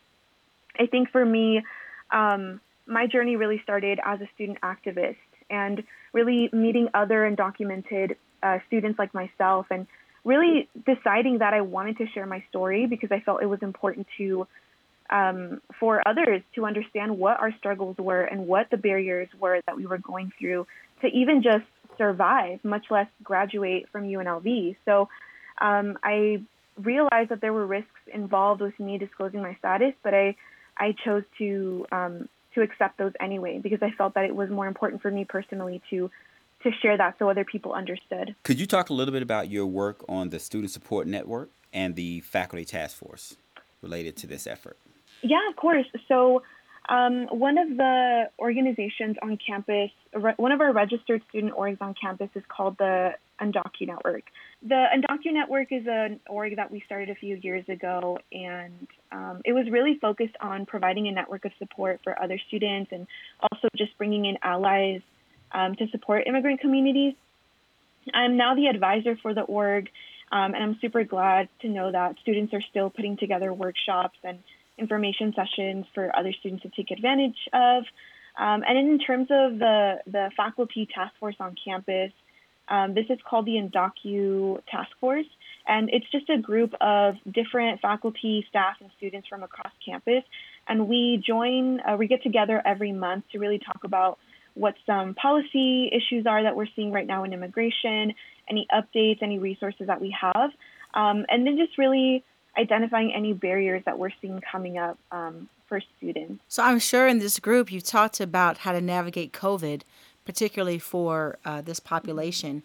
I 0.79 0.87
think 0.87 1.11
for 1.11 1.25
me, 1.25 1.63
um, 2.11 2.61
my 2.87 3.07
journey 3.07 3.37
really 3.37 3.61
started 3.63 4.01
as 4.05 4.21
a 4.21 4.29
student 4.35 4.59
activist 4.61 5.17
and 5.51 5.83
really 6.13 6.51
meeting 6.53 6.89
other 6.95 7.31
undocumented 7.31 8.17
uh, 8.43 8.59
students 8.67 8.99
like 8.99 9.15
myself 9.15 9.67
and 9.71 9.87
really 10.25 10.69
deciding 10.87 11.39
that 11.39 11.55
I 11.55 11.61
wanted 11.61 11.99
to 11.99 12.07
share 12.09 12.27
my 12.27 12.43
story 12.49 12.87
because 12.87 13.11
I 13.13 13.21
felt 13.21 13.43
it 13.43 13.47
was 13.47 13.61
important 13.63 14.07
to 14.19 14.47
um, 15.11 15.61
for 15.79 16.07
others 16.07 16.43
to 16.55 16.65
understand 16.65 17.19
what 17.19 17.39
our 17.39 17.53
struggles 17.59 17.97
were 17.99 18.23
and 18.23 18.47
what 18.47 18.71
the 18.71 18.77
barriers 18.77 19.29
were 19.39 19.61
that 19.67 19.77
we 19.77 19.87
were 19.87 19.99
going 19.99 20.33
through 20.39 20.67
to 21.03 21.09
even 21.09 21.43
just 21.43 21.65
survive, 21.99 22.65
much 22.65 22.87
less 22.91 23.09
graduate 23.23 23.89
from 23.93 24.05
UNLV. 24.05 24.77
So 24.85 25.09
um, 25.61 25.99
I 26.03 26.43
realized 26.77 27.31
that 27.31 27.41
there 27.41 27.53
were 27.53 27.67
risks 27.67 27.91
involved 28.13 28.61
with 28.61 28.79
me 28.81 28.99
disclosing 28.99 29.43
my 29.43 29.55
status, 29.57 29.93
but 30.03 30.15
I 30.15 30.37
I 30.77 30.95
chose 31.05 31.23
to 31.39 31.87
um, 31.93 32.29
to 32.55 32.63
accept 32.63 32.99
those 32.99 33.13
anyway 33.21 33.61
because 33.63 33.81
I 33.83 33.91
felt 33.91 34.15
that 34.15 34.25
it 34.25 34.35
was 34.35 34.51
more 34.51 34.67
important 34.67 35.03
for 35.03 35.11
me 35.11 35.25
personally 35.25 35.81
to 35.91 36.11
to 36.63 36.71
share 36.83 36.97
that 36.97 37.17
so 37.19 37.29
other 37.29 37.45
people 37.45 37.73
understood. 37.73 38.35
Could 38.43 38.59
you 38.59 38.67
talk 38.67 38.89
a 38.89 38.95
little 38.95 39.13
bit 39.13 39.23
about 39.23 39.51
your 39.51 39.67
work 39.67 40.03
on 40.09 40.31
the 40.31 40.39
Student 40.39 40.71
Support 40.71 41.07
Network 41.07 41.51
and 41.73 41.95
the 41.95 42.21
Faculty 42.21 42.65
Task 42.65 42.97
Force 42.97 43.37
related 43.83 44.17
to 44.17 44.27
this 44.27 44.47
effort? 44.47 44.79
Yeah, 45.25 45.49
of 45.49 45.57
course. 45.57 45.87
So, 46.07 46.43
um, 46.87 47.29
one 47.31 47.57
of 47.57 47.69
the 47.79 48.29
organizations 48.39 49.17
on 49.23 49.39
campus, 49.39 49.91
one 50.37 50.53
of 50.53 50.61
our 50.61 50.71
registered 50.71 51.23
student 51.31 51.55
orgs 51.55 51.81
on 51.81 51.95
campus 51.95 52.29
is 52.35 52.43
called 52.47 52.77
the 52.77 53.13
Undocu 53.41 53.87
Network. 53.87 54.25
The 54.63 54.85
Undocu 54.95 55.33
Network 55.33 55.73
is 55.73 55.87
an 55.89 56.21
org 56.29 56.57
that 56.57 56.71
we 56.71 56.83
started 56.85 57.09
a 57.09 57.15
few 57.15 57.37
years 57.37 57.67
ago, 57.71 58.19
and 58.31 58.87
um, 59.11 59.41
it 59.47 59.55
was 59.55 59.67
really 59.71 59.99
focused 59.99 60.37
on 60.43 60.67
providing 60.67 61.09
a 61.09 61.13
network 61.13 61.47
of 61.47 61.53
support 61.59 62.01
for 62.05 62.23
other 62.23 62.39
students 62.49 62.93
and 62.93 63.07
also 63.41 63.69
just 63.79 63.97
bringing 63.97 64.27
in 64.27 64.37
allies 64.43 65.01
um, 65.53 65.75
to 65.77 65.89
support 65.89 66.27
immigrant 66.27 66.61
communities. 66.61 67.15
I'm 68.13 68.37
now 68.37 68.55
the 68.55 68.67
advisor 68.67 69.17
for 69.23 69.33
the 69.33 69.41
org, 69.41 69.89
um, 70.31 70.53
and 70.53 70.63
I'm 70.63 70.79
super 70.83 71.03
glad 71.05 71.49
to 71.63 71.69
know 71.69 71.91
that 71.91 72.17
students 72.21 72.53
are 72.53 72.63
still 72.69 72.91
putting 72.91 73.17
together 73.17 73.55
workshops 73.55 74.19
and 74.23 74.41
information 74.79 75.35
sessions 75.35 75.87
for 75.95 76.15
other 76.17 76.33
students 76.33 76.63
to 76.63 76.71
take 76.71 76.91
advantage 76.91 77.37
of. 77.53 77.85
Um, 78.39 78.65
and 78.67 78.77
in 78.77 78.99
terms 78.99 79.29
of 79.31 79.59
the, 79.59 80.01
the 80.07 80.31
faculty 80.37 80.89
task 80.93 81.13
force 81.21 81.37
on 81.39 81.55
campus, 81.65 82.13
um, 82.69 82.95
this 82.95 83.05
is 83.11 83.19
called 83.29 83.47
the 83.47 83.53
Undocu 83.53 84.59
Task 84.71 84.91
Force, 84.99 85.27
and 85.67 85.91
it's 85.93 86.11
just 86.11 86.31
a 86.31 86.39
group 86.39 86.73
of 86.81 87.15
different 87.31 87.81
faculty, 87.81 88.45
staff, 88.49 88.77
and 88.81 88.91
students 88.97 89.29
from 89.29 89.43
across 89.43 89.73
campus. 89.85 90.25
And 90.67 90.89
we 90.89 91.23
join, 91.27 91.81
uh, 91.81 91.97
we 91.99 92.09
get 92.09 92.23
together 92.23 92.63
every 92.65 92.93
month 92.93 93.25
to 93.33 93.39
really 93.39 93.59
talk 93.59 93.85
about 93.85 94.19
what 94.55 94.75
some 94.87 95.15
policy 95.15 95.91
issues 95.93 96.27
are 96.27 96.43
that 96.43 96.57
we're 96.57 96.69
seeing 96.75 96.91
right 96.91 97.07
now 97.07 97.25
in 97.25 97.33
immigration, 97.33 98.15
any 98.49 98.67
updates, 98.73 99.23
any 99.23 99.39
resources 99.39 99.87
that 99.89 100.01
we 100.01 100.17
have, 100.19 100.51
um, 100.95 101.27
and 101.29 101.47
then 101.47 101.59
just 101.59 101.77
really 101.77 102.25
identifying 102.59 103.13
any 103.13 103.33
barriers 103.33 103.83
that 103.87 103.99
we're 103.99 104.11
seeing 104.21 104.41
coming 104.51 104.79
up 104.79 104.99
um, 105.13 105.49
for 105.67 105.81
students. 105.97 106.43
So 106.49 106.63
I'm 106.63 106.79
sure 106.79 107.07
in 107.07 107.19
this 107.19 107.39
group 107.39 107.73
you 107.73 107.81
talked 107.81 108.21
about 108.21 108.59
how 108.59 108.73
to 108.73 108.81
navigate 108.81 109.33
COVID, 109.33 109.83
particularly 110.25 110.79
for 110.79 111.39
uh, 111.45 111.61
this 111.61 111.81
population. 111.81 112.63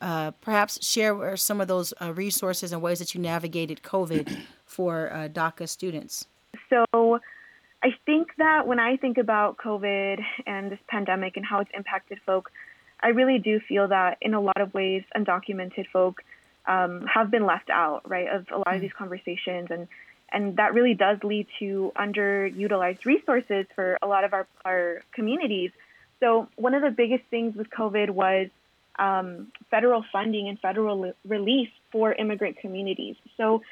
Uh, 0.00 0.30
perhaps 0.40 0.84
share 0.86 1.36
some 1.36 1.60
of 1.60 1.66
those 1.66 1.92
uh, 2.00 2.12
resources 2.12 2.72
and 2.72 2.80
ways 2.80 3.00
that 3.00 3.14
you 3.14 3.20
navigated 3.20 3.82
COVID 3.82 4.38
for 4.64 5.12
uh, 5.12 5.28
DACA 5.28 5.68
students. 5.68 6.26
So 6.70 7.18
I 7.82 7.90
think 8.06 8.28
that 8.38 8.66
when 8.66 8.78
I 8.78 8.96
think 8.96 9.18
about 9.18 9.56
COVID 9.56 10.20
and 10.46 10.70
this 10.70 10.78
pandemic 10.88 11.36
and 11.36 11.44
how 11.44 11.60
it's 11.60 11.70
impacted 11.74 12.18
folk, 12.24 12.50
I 13.00 13.08
really 13.08 13.38
do 13.38 13.60
feel 13.60 13.88
that 13.88 14.18
in 14.20 14.34
a 14.34 14.40
lot 14.40 14.60
of 14.60 14.74
ways, 14.74 15.04
undocumented 15.16 15.86
folk 15.92 16.22
um, 16.68 17.06
have 17.06 17.30
been 17.30 17.46
left 17.46 17.70
out, 17.70 18.02
right, 18.08 18.28
of 18.28 18.46
a 18.52 18.58
lot 18.58 18.74
of 18.74 18.80
these 18.80 18.92
conversations, 18.92 19.68
and 19.70 19.88
and 20.30 20.56
that 20.56 20.74
really 20.74 20.94
does 20.94 21.18
lead 21.24 21.46
to 21.58 21.90
underutilized 21.96 23.06
resources 23.06 23.66
for 23.74 23.98
a 24.02 24.06
lot 24.06 24.24
of 24.24 24.34
our 24.34 24.46
our 24.64 25.02
communities. 25.12 25.72
So 26.20 26.48
one 26.56 26.74
of 26.74 26.82
the 26.82 26.90
biggest 26.90 27.24
things 27.30 27.56
with 27.56 27.70
COVID 27.70 28.10
was 28.10 28.48
um, 28.98 29.52
federal 29.70 30.04
funding 30.12 30.48
and 30.48 30.58
federal 30.60 31.12
relief 31.26 31.70
for 31.90 32.12
immigrant 32.12 32.58
communities. 32.58 33.16
So 33.36 33.62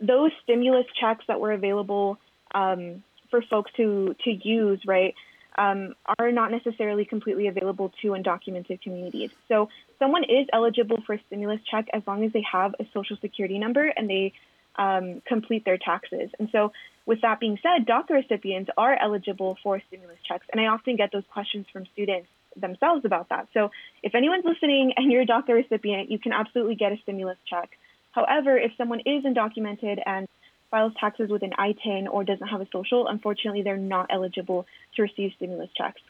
those 0.00 0.30
stimulus 0.44 0.86
checks 0.98 1.24
that 1.28 1.40
were 1.40 1.52
available 1.52 2.18
um, 2.54 3.02
for 3.30 3.42
folks 3.42 3.70
to 3.76 4.16
to 4.24 4.30
use, 4.30 4.80
right, 4.86 5.14
um, 5.58 5.94
are 6.18 6.30
not 6.30 6.50
necessarily 6.52 7.04
completely 7.04 7.48
available 7.48 7.92
to 8.00 8.08
undocumented 8.08 8.80
communities. 8.80 9.30
So 9.48 9.68
someone 9.98 10.24
is 10.24 10.46
eligible 10.52 11.02
for 11.04 11.14
a 11.14 11.20
stimulus 11.26 11.60
check 11.68 11.88
as 11.92 12.02
long 12.06 12.24
as 12.24 12.32
they 12.32 12.44
have 12.50 12.74
a 12.78 12.86
social 12.94 13.16
security 13.20 13.58
number 13.58 13.86
and 13.86 14.08
they 14.08 14.32
um, 14.76 15.20
complete 15.26 15.64
their 15.64 15.76
taxes. 15.76 16.30
And 16.38 16.48
so, 16.52 16.72
with 17.04 17.22
that 17.22 17.40
being 17.40 17.58
said, 17.62 17.86
DACA 17.86 18.10
recipients 18.10 18.70
are 18.76 18.96
eligible 18.96 19.56
for 19.62 19.80
stimulus 19.88 20.18
checks. 20.28 20.46
And 20.52 20.60
I 20.60 20.66
often 20.66 20.94
get 20.94 21.10
those 21.10 21.24
questions 21.32 21.66
from 21.72 21.86
students 21.94 22.28
themselves 22.54 23.04
about 23.04 23.30
that. 23.30 23.48
So, 23.54 23.70
if 24.02 24.14
anyone's 24.14 24.44
listening 24.44 24.92
and 24.96 25.10
you're 25.10 25.22
a 25.22 25.26
DACA 25.26 25.48
recipient, 25.48 26.10
you 26.10 26.18
can 26.18 26.32
absolutely 26.32 26.76
get 26.76 26.92
a 26.92 26.96
stimulus 27.02 27.38
check. 27.48 27.70
However, 28.12 28.56
if 28.56 28.72
someone 28.78 29.00
is 29.00 29.24
undocumented 29.24 30.00
and 30.06 30.28
files 30.70 30.92
taxes 30.98 31.30
with 31.30 31.42
an 31.42 31.52
ITIN 31.58 32.08
or 32.10 32.24
doesn't 32.24 32.46
have 32.46 32.60
a 32.60 32.66
social, 32.72 33.08
unfortunately, 33.08 33.62
they're 33.62 33.76
not 33.76 34.08
eligible 34.10 34.66
to 34.96 35.02
receive 35.02 35.32
stimulus 35.36 35.70
checks 35.76 36.00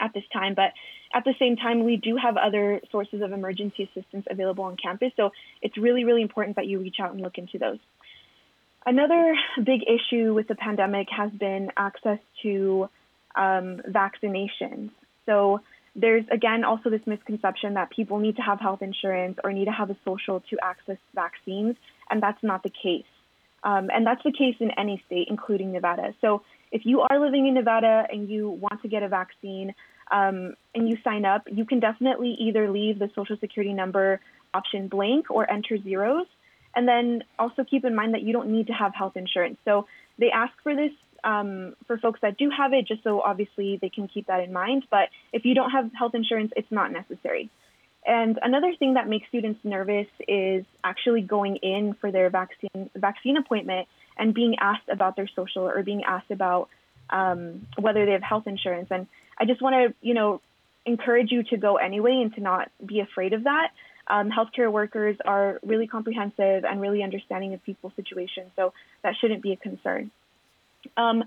at 0.00 0.12
this 0.14 0.24
time. 0.32 0.54
But 0.54 0.72
at 1.12 1.24
the 1.24 1.34
same 1.38 1.56
time, 1.56 1.84
we 1.84 1.96
do 1.96 2.16
have 2.16 2.36
other 2.36 2.80
sources 2.90 3.22
of 3.22 3.32
emergency 3.32 3.84
assistance 3.84 4.26
available 4.30 4.64
on 4.64 4.76
campus. 4.76 5.12
So 5.16 5.30
it's 5.62 5.76
really, 5.76 6.04
really 6.04 6.22
important 6.22 6.56
that 6.56 6.66
you 6.66 6.80
reach 6.80 6.96
out 7.00 7.12
and 7.12 7.20
look 7.20 7.38
into 7.38 7.58
those. 7.58 7.78
Another 8.86 9.34
big 9.64 9.82
issue 9.82 10.34
with 10.34 10.48
the 10.48 10.54
pandemic 10.54 11.08
has 11.10 11.30
been 11.30 11.70
access 11.76 12.18
to 12.42 12.88
um, 13.36 13.82
vaccinations. 13.88 14.90
So 15.26 15.60
there's 15.94 16.24
again 16.30 16.64
also 16.64 16.90
this 16.90 17.00
misconception 17.06 17.74
that 17.74 17.90
people 17.90 18.18
need 18.18 18.36
to 18.36 18.42
have 18.42 18.60
health 18.60 18.82
insurance 18.82 19.38
or 19.42 19.52
need 19.52 19.66
to 19.66 19.72
have 19.72 19.90
a 19.90 19.96
social 20.04 20.40
to 20.50 20.56
access 20.62 20.96
vaccines, 21.14 21.76
and 22.08 22.22
that's 22.22 22.42
not 22.42 22.62
the 22.62 22.70
case. 22.70 23.04
Um, 23.62 23.90
and 23.92 24.06
that's 24.06 24.22
the 24.24 24.32
case 24.32 24.56
in 24.60 24.70
any 24.78 25.02
state, 25.06 25.28
including 25.28 25.72
Nevada. 25.72 26.14
So 26.20 26.42
if 26.70 26.82
you 26.84 27.00
are 27.00 27.18
living 27.18 27.46
in 27.46 27.54
Nevada 27.54 28.06
and 28.10 28.28
you 28.28 28.50
want 28.50 28.82
to 28.82 28.88
get 28.88 29.02
a 29.02 29.08
vaccine 29.08 29.74
um, 30.10 30.54
and 30.74 30.88
you 30.88 30.96
sign 31.02 31.24
up, 31.24 31.42
you 31.50 31.64
can 31.64 31.80
definitely 31.80 32.36
either 32.38 32.70
leave 32.70 32.98
the 32.98 33.10
social 33.14 33.36
security 33.38 33.74
number 33.74 34.20
option 34.54 34.88
blank 34.88 35.30
or 35.30 35.50
enter 35.50 35.78
zeros. 35.78 36.26
And 36.74 36.86
then 36.86 37.24
also 37.38 37.64
keep 37.64 37.84
in 37.84 37.94
mind 37.94 38.14
that 38.14 38.22
you 38.22 38.32
don't 38.32 38.50
need 38.50 38.68
to 38.68 38.72
have 38.72 38.94
health 38.94 39.16
insurance. 39.16 39.58
So 39.64 39.86
they 40.18 40.30
ask 40.30 40.52
for 40.62 40.74
this 40.76 40.92
um, 41.24 41.74
for 41.86 41.98
folks 41.98 42.20
that 42.22 42.38
do 42.38 42.50
have 42.56 42.72
it, 42.72 42.86
just 42.86 43.02
so 43.02 43.20
obviously 43.20 43.78
they 43.80 43.88
can 43.88 44.06
keep 44.06 44.26
that 44.28 44.40
in 44.40 44.52
mind. 44.52 44.84
But 44.90 45.08
if 45.32 45.44
you 45.44 45.54
don't 45.54 45.70
have 45.70 45.90
health 45.98 46.14
insurance, 46.14 46.52
it's 46.56 46.70
not 46.70 46.92
necessary. 46.92 47.50
And 48.08 48.38
another 48.42 48.74
thing 48.74 48.94
that 48.94 49.06
makes 49.06 49.28
students 49.28 49.60
nervous 49.64 50.06
is 50.26 50.64
actually 50.82 51.20
going 51.20 51.56
in 51.56 51.92
for 51.92 52.10
their 52.10 52.30
vaccine 52.30 52.88
vaccine 52.96 53.36
appointment 53.36 53.86
and 54.16 54.32
being 54.32 54.56
asked 54.58 54.88
about 54.90 55.14
their 55.14 55.28
social 55.36 55.68
or 55.68 55.82
being 55.82 56.04
asked 56.04 56.30
about 56.30 56.70
um, 57.10 57.66
whether 57.78 58.06
they 58.06 58.12
have 58.12 58.22
health 58.22 58.46
insurance. 58.46 58.88
And 58.90 59.06
I 59.38 59.44
just 59.44 59.60
want 59.60 59.74
to, 59.74 59.94
you 60.00 60.14
know, 60.14 60.40
encourage 60.86 61.30
you 61.30 61.42
to 61.44 61.58
go 61.58 61.76
anyway 61.76 62.20
and 62.22 62.34
to 62.34 62.40
not 62.40 62.70
be 62.84 63.00
afraid 63.00 63.34
of 63.34 63.44
that. 63.44 63.72
Um, 64.06 64.30
healthcare 64.30 64.72
workers 64.72 65.18
are 65.26 65.60
really 65.62 65.86
comprehensive 65.86 66.64
and 66.64 66.80
really 66.80 67.02
understanding 67.02 67.52
of 67.52 67.62
people's 67.62 67.92
situations, 67.94 68.50
so 68.56 68.72
that 69.02 69.16
shouldn't 69.20 69.42
be 69.42 69.52
a 69.52 69.56
concern. 69.56 70.10
Um, 70.96 71.24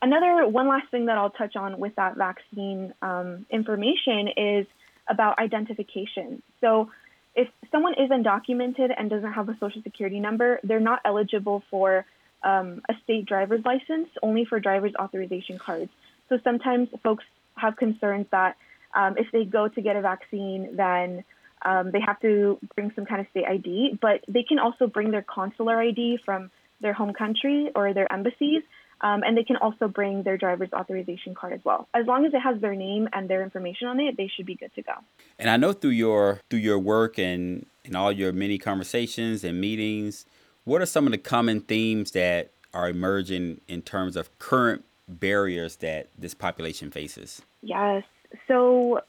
another 0.00 0.48
one 0.48 0.66
last 0.66 0.90
thing 0.90 1.06
that 1.06 1.18
I'll 1.18 1.28
touch 1.28 1.56
on 1.56 1.78
with 1.78 1.94
that 1.96 2.16
vaccine 2.16 2.94
um, 3.02 3.44
information 3.50 4.28
is 4.34 4.66
about 5.12 5.38
identification. 5.38 6.42
So 6.60 6.90
if 7.34 7.48
someone 7.70 7.94
is 7.94 8.10
undocumented 8.10 8.90
and 8.96 9.08
doesn't 9.08 9.32
have 9.32 9.48
a 9.48 9.56
social 9.60 9.82
security 9.82 10.20
number, 10.20 10.60
they're 10.64 10.86
not 10.92 11.00
eligible 11.04 11.62
for 11.70 12.04
um, 12.42 12.82
a 12.88 12.94
state 13.04 13.24
driver's 13.26 13.64
license, 13.64 14.08
only 14.22 14.44
for 14.44 14.58
driver's 14.58 14.94
authorization 14.98 15.58
cards. 15.58 15.90
So 16.28 16.38
sometimes 16.42 16.88
folks 17.02 17.24
have 17.56 17.76
concerns 17.76 18.26
that 18.30 18.56
um, 18.94 19.16
if 19.16 19.26
they 19.32 19.44
go 19.44 19.68
to 19.68 19.80
get 19.80 19.96
a 19.96 20.00
vaccine, 20.00 20.76
then 20.76 21.24
um, 21.64 21.90
they 21.92 22.00
have 22.00 22.20
to 22.20 22.58
bring 22.74 22.92
some 22.96 23.06
kind 23.06 23.20
of 23.20 23.26
state 23.30 23.44
ID, 23.46 23.98
but 24.00 24.24
they 24.28 24.42
can 24.42 24.58
also 24.58 24.86
bring 24.86 25.10
their 25.10 25.22
consular 25.22 25.80
ID 25.80 26.18
from 26.24 26.50
their 26.80 26.92
home 26.92 27.12
country 27.12 27.70
or 27.74 27.94
their 27.94 28.12
embassies. 28.12 28.62
Um, 29.02 29.24
and 29.24 29.36
they 29.36 29.42
can 29.42 29.56
also 29.56 29.88
bring 29.88 30.22
their 30.22 30.36
driver's 30.36 30.72
authorization 30.72 31.34
card 31.34 31.52
as 31.52 31.64
well. 31.64 31.88
As 31.92 32.06
long 32.06 32.24
as 32.24 32.32
it 32.34 32.38
has 32.38 32.60
their 32.60 32.76
name 32.76 33.08
and 33.12 33.28
their 33.28 33.42
information 33.42 33.88
on 33.88 33.98
it, 33.98 34.16
they 34.16 34.28
should 34.28 34.46
be 34.46 34.54
good 34.54 34.72
to 34.76 34.82
go. 34.82 34.92
And 35.38 35.50
I 35.50 35.56
know 35.56 35.72
through 35.72 35.90
your 35.90 36.40
through 36.50 36.60
your 36.60 36.78
work 36.78 37.18
and 37.18 37.66
and 37.84 37.96
all 37.96 38.12
your 38.12 38.32
many 38.32 38.58
conversations 38.58 39.42
and 39.42 39.60
meetings 39.60 40.24
What 40.64 40.80
are 40.80 40.86
some 40.86 41.06
of 41.06 41.12
the 41.12 41.18
common 41.18 41.60
themes 41.62 42.12
that 42.12 42.50
are 42.72 42.88
emerging 42.88 43.60
in 43.66 43.82
terms 43.82 44.16
of 44.16 44.36
current 44.38 44.84
barriers 45.08 45.76
that 45.76 46.08
this 46.16 46.34
population 46.34 46.90
faces? 46.90 47.42
Yes. 47.62 48.04
So, 48.48 49.00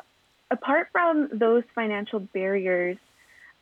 apart 0.51 0.89
from 0.91 1.29
those 1.31 1.63
financial 1.75 2.19
barriers, 2.19 2.97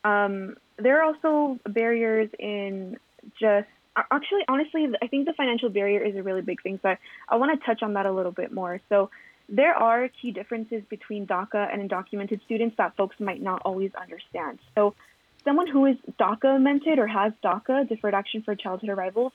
um, 0.04 0.56
there 0.78 1.02
are 1.02 1.04
also 1.04 1.60
barriers 1.68 2.30
in 2.40 2.98
just 3.40 3.68
actually, 3.96 4.42
honestly, 4.48 4.88
I 5.02 5.08
think 5.08 5.26
the 5.26 5.34
financial 5.34 5.70
barrier 5.70 6.04
is 6.04 6.16
a 6.16 6.24
really 6.24 6.42
big 6.42 6.62
thing. 6.62 6.80
So, 6.82 6.96
I 7.30 7.36
want 7.36 7.60
to 7.60 7.66
touch 7.66 7.84
on 7.84 7.94
that 7.94 8.06
a 8.06 8.12
little 8.12 8.32
bit 8.32 8.52
more. 8.52 8.80
So, 8.90 9.10
there 9.50 9.74
are 9.74 10.10
key 10.22 10.32
differences 10.32 10.84
between 10.90 11.28
DACA 11.28 11.74
and 11.74 11.90
undocumented 11.90 12.44
students 12.46 12.78
that 12.78 12.96
folks 12.96 13.20
might 13.20 13.42
not 13.42 13.62
always 13.66 13.92
understand. 13.96 14.60
So, 14.76 14.96
someone 15.44 15.68
who 15.68 15.86
is 15.86 15.98
DACA 16.20 16.60
mentored 16.60 16.98
or 16.98 17.08
has 17.08 17.34
DACA, 17.44 17.88
Deferred 17.88 18.14
Action 18.14 18.44
for 18.44 18.56
Childhood 18.56 18.90
Arrivals, 18.90 19.34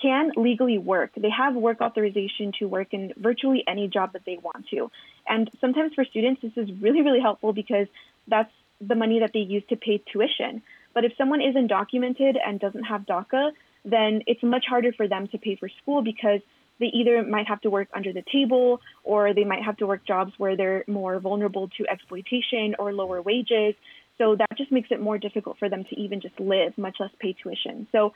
can 0.00 0.30
legally 0.36 0.78
work. 0.78 1.10
They 1.16 1.30
have 1.30 1.54
work 1.54 1.80
authorization 1.80 2.52
to 2.60 2.66
work 2.66 2.88
in 2.92 3.12
virtually 3.16 3.64
any 3.66 3.88
job 3.88 4.12
that 4.12 4.24
they 4.24 4.38
want 4.40 4.68
to. 4.68 4.90
And 5.26 5.50
sometimes 5.60 5.92
for 5.94 6.04
students, 6.04 6.40
this 6.40 6.52
is 6.56 6.70
really, 6.80 7.02
really 7.02 7.20
helpful 7.20 7.52
because 7.52 7.88
that's 8.28 8.52
the 8.80 8.94
money 8.94 9.20
that 9.20 9.32
they 9.32 9.40
use 9.40 9.64
to 9.70 9.76
pay 9.76 10.00
tuition. 10.12 10.62
But 10.94 11.04
if 11.04 11.12
someone 11.18 11.40
is 11.40 11.56
undocumented 11.56 12.36
and 12.44 12.60
doesn't 12.60 12.84
have 12.84 13.06
DACA, 13.06 13.50
then 13.84 14.22
it's 14.26 14.42
much 14.42 14.64
harder 14.68 14.92
for 14.92 15.08
them 15.08 15.28
to 15.28 15.38
pay 15.38 15.56
for 15.56 15.68
school 15.82 16.02
because 16.02 16.40
they 16.80 16.86
either 16.86 17.22
might 17.24 17.46
have 17.48 17.60
to 17.62 17.70
work 17.70 17.88
under 17.94 18.12
the 18.12 18.22
table 18.32 18.80
or 19.02 19.34
they 19.34 19.44
might 19.44 19.62
have 19.64 19.76
to 19.78 19.86
work 19.86 20.06
jobs 20.06 20.32
where 20.38 20.56
they're 20.56 20.84
more 20.86 21.18
vulnerable 21.18 21.68
to 21.76 21.86
exploitation 21.88 22.76
or 22.78 22.92
lower 22.92 23.20
wages. 23.20 23.74
So 24.16 24.36
that 24.36 24.56
just 24.56 24.72
makes 24.72 24.88
it 24.90 25.00
more 25.00 25.18
difficult 25.18 25.58
for 25.58 25.68
them 25.68 25.84
to 25.84 26.00
even 26.00 26.20
just 26.20 26.38
live, 26.38 26.76
much 26.76 26.96
less 27.00 27.10
pay 27.20 27.34
tuition. 27.40 27.86
So 27.92 28.12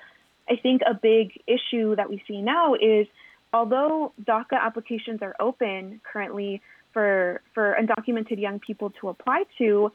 I 0.48 0.56
think 0.56 0.82
a 0.88 0.94
big 0.94 1.40
issue 1.46 1.96
that 1.96 2.08
we 2.08 2.22
see 2.26 2.40
now 2.40 2.74
is 2.74 3.06
although 3.52 4.12
DACA 4.22 4.60
applications 4.60 5.22
are 5.22 5.34
open 5.40 6.00
currently 6.10 6.60
for, 6.92 7.40
for 7.54 7.76
undocumented 7.80 8.40
young 8.40 8.58
people 8.58 8.90
to 9.00 9.08
apply 9.08 9.44
to, 9.58 9.92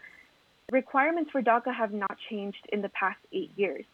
requirements 0.72 1.32
for 1.32 1.42
DACA 1.42 1.74
have 1.74 1.94
not 1.94 2.18
changed 2.30 2.66
in 2.72 2.82
the 2.82 2.90
past 2.90 3.20
eight 3.34 3.52
years, 3.56 3.86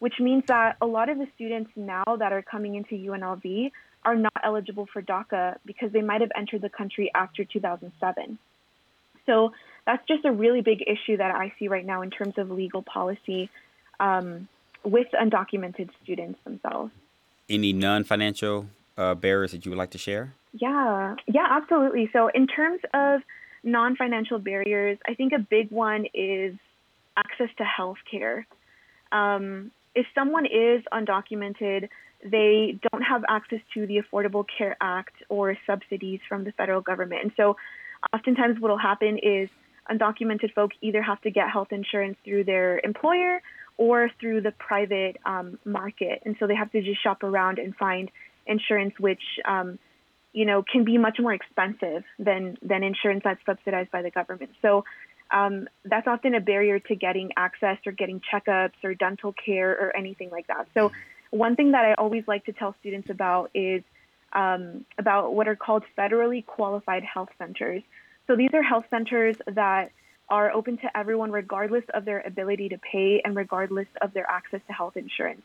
which 0.00 0.14
means 0.18 0.42
that 0.48 0.76
a 0.80 0.86
lot 0.86 1.08
of 1.08 1.18
the 1.18 1.28
students 1.36 1.70
now 1.76 2.04
that 2.18 2.32
are 2.32 2.42
coming 2.42 2.74
into 2.74 2.96
UNLV 2.96 3.70
are 4.04 4.16
not 4.16 4.32
eligible 4.42 4.88
for 4.92 5.02
DACA 5.02 5.56
because 5.64 5.92
they 5.92 6.00
might 6.02 6.22
have 6.22 6.30
entered 6.36 6.62
the 6.62 6.70
country 6.70 7.10
after 7.14 7.44
2007. 7.44 8.38
So 9.26 9.52
that's 9.86 10.02
just 10.08 10.24
a 10.24 10.32
really 10.32 10.62
big 10.62 10.82
issue 10.82 11.18
that 11.18 11.30
I 11.30 11.52
see 11.58 11.68
right 11.68 11.84
now 11.84 12.02
in 12.02 12.10
terms 12.10 12.34
of 12.38 12.50
legal 12.50 12.82
policy 12.82 13.50
um, 14.00 14.48
with 14.84 15.08
undocumented 15.12 15.90
students 16.02 16.40
themselves. 16.44 16.92
Any 17.48 17.72
non 17.72 18.04
financial 18.04 18.66
uh, 18.96 19.14
barriers 19.14 19.52
that 19.52 19.64
you 19.64 19.70
would 19.70 19.78
like 19.78 19.90
to 19.90 19.98
share? 19.98 20.34
Yeah, 20.52 21.16
yeah, 21.26 21.46
absolutely. 21.50 22.08
So, 22.12 22.28
in 22.28 22.46
terms 22.46 22.80
of 22.94 23.20
non 23.62 23.96
financial 23.96 24.38
barriers, 24.38 24.98
I 25.06 25.14
think 25.14 25.32
a 25.32 25.38
big 25.38 25.70
one 25.70 26.06
is 26.14 26.54
access 27.16 27.48
to 27.58 27.64
health 27.64 27.98
care. 28.10 28.46
Um, 29.12 29.72
if 29.94 30.06
someone 30.14 30.46
is 30.46 30.82
undocumented, 30.92 31.88
they 32.24 32.78
don't 32.90 33.02
have 33.02 33.24
access 33.28 33.60
to 33.74 33.86
the 33.86 34.00
Affordable 34.02 34.44
Care 34.56 34.76
Act 34.80 35.14
or 35.28 35.56
subsidies 35.66 36.20
from 36.28 36.44
the 36.44 36.52
federal 36.52 36.80
government. 36.80 37.22
And 37.22 37.32
so, 37.36 37.56
oftentimes, 38.12 38.60
what 38.60 38.70
will 38.70 38.78
happen 38.78 39.18
is 39.18 39.48
undocumented 39.90 40.52
folk 40.54 40.70
either 40.80 41.02
have 41.02 41.20
to 41.22 41.30
get 41.30 41.50
health 41.50 41.68
insurance 41.72 42.16
through 42.24 42.44
their 42.44 42.80
employer 42.84 43.40
or 43.76 44.10
through 44.20 44.42
the 44.42 44.52
private 44.52 45.16
um, 45.24 45.58
market. 45.64 46.22
And 46.24 46.36
so 46.38 46.46
they 46.46 46.54
have 46.54 46.70
to 46.72 46.82
just 46.82 47.02
shop 47.02 47.22
around 47.22 47.58
and 47.58 47.74
find 47.74 48.10
insurance, 48.46 48.94
which, 48.98 49.22
um, 49.46 49.78
you 50.32 50.44
know, 50.44 50.62
can 50.62 50.84
be 50.84 50.98
much 50.98 51.18
more 51.18 51.32
expensive 51.32 52.04
than, 52.18 52.58
than 52.62 52.82
insurance 52.82 53.22
that's 53.24 53.40
subsidized 53.46 53.90
by 53.90 54.02
the 54.02 54.10
government. 54.10 54.50
So 54.60 54.84
um, 55.30 55.68
that's 55.84 56.06
often 56.06 56.34
a 56.34 56.40
barrier 56.40 56.78
to 56.80 56.94
getting 56.94 57.30
access 57.36 57.78
or 57.86 57.92
getting 57.92 58.20
checkups 58.32 58.82
or 58.82 58.94
dental 58.94 59.32
care 59.32 59.70
or 59.70 59.96
anything 59.96 60.30
like 60.30 60.46
that. 60.48 60.66
So 60.74 60.92
one 61.30 61.56
thing 61.56 61.72
that 61.72 61.84
I 61.84 61.94
always 61.94 62.24
like 62.26 62.44
to 62.46 62.52
tell 62.52 62.74
students 62.80 63.08
about 63.10 63.50
is 63.54 63.82
um, 64.32 64.84
about 64.98 65.34
what 65.34 65.48
are 65.48 65.56
called 65.56 65.84
federally 65.96 66.44
qualified 66.44 67.04
health 67.04 67.30
centers. 67.38 67.82
So 68.26 68.36
these 68.36 68.50
are 68.52 68.62
health 68.62 68.84
centers 68.90 69.36
that 69.46 69.90
are 70.28 70.52
open 70.52 70.76
to 70.78 70.96
everyone 70.96 71.32
regardless 71.32 71.84
of 71.92 72.04
their 72.04 72.20
ability 72.20 72.68
to 72.68 72.78
pay 72.78 73.20
and 73.24 73.34
regardless 73.34 73.88
of 74.00 74.12
their 74.12 74.28
access 74.30 74.60
to 74.68 74.72
health 74.72 74.96
insurance. 74.96 75.42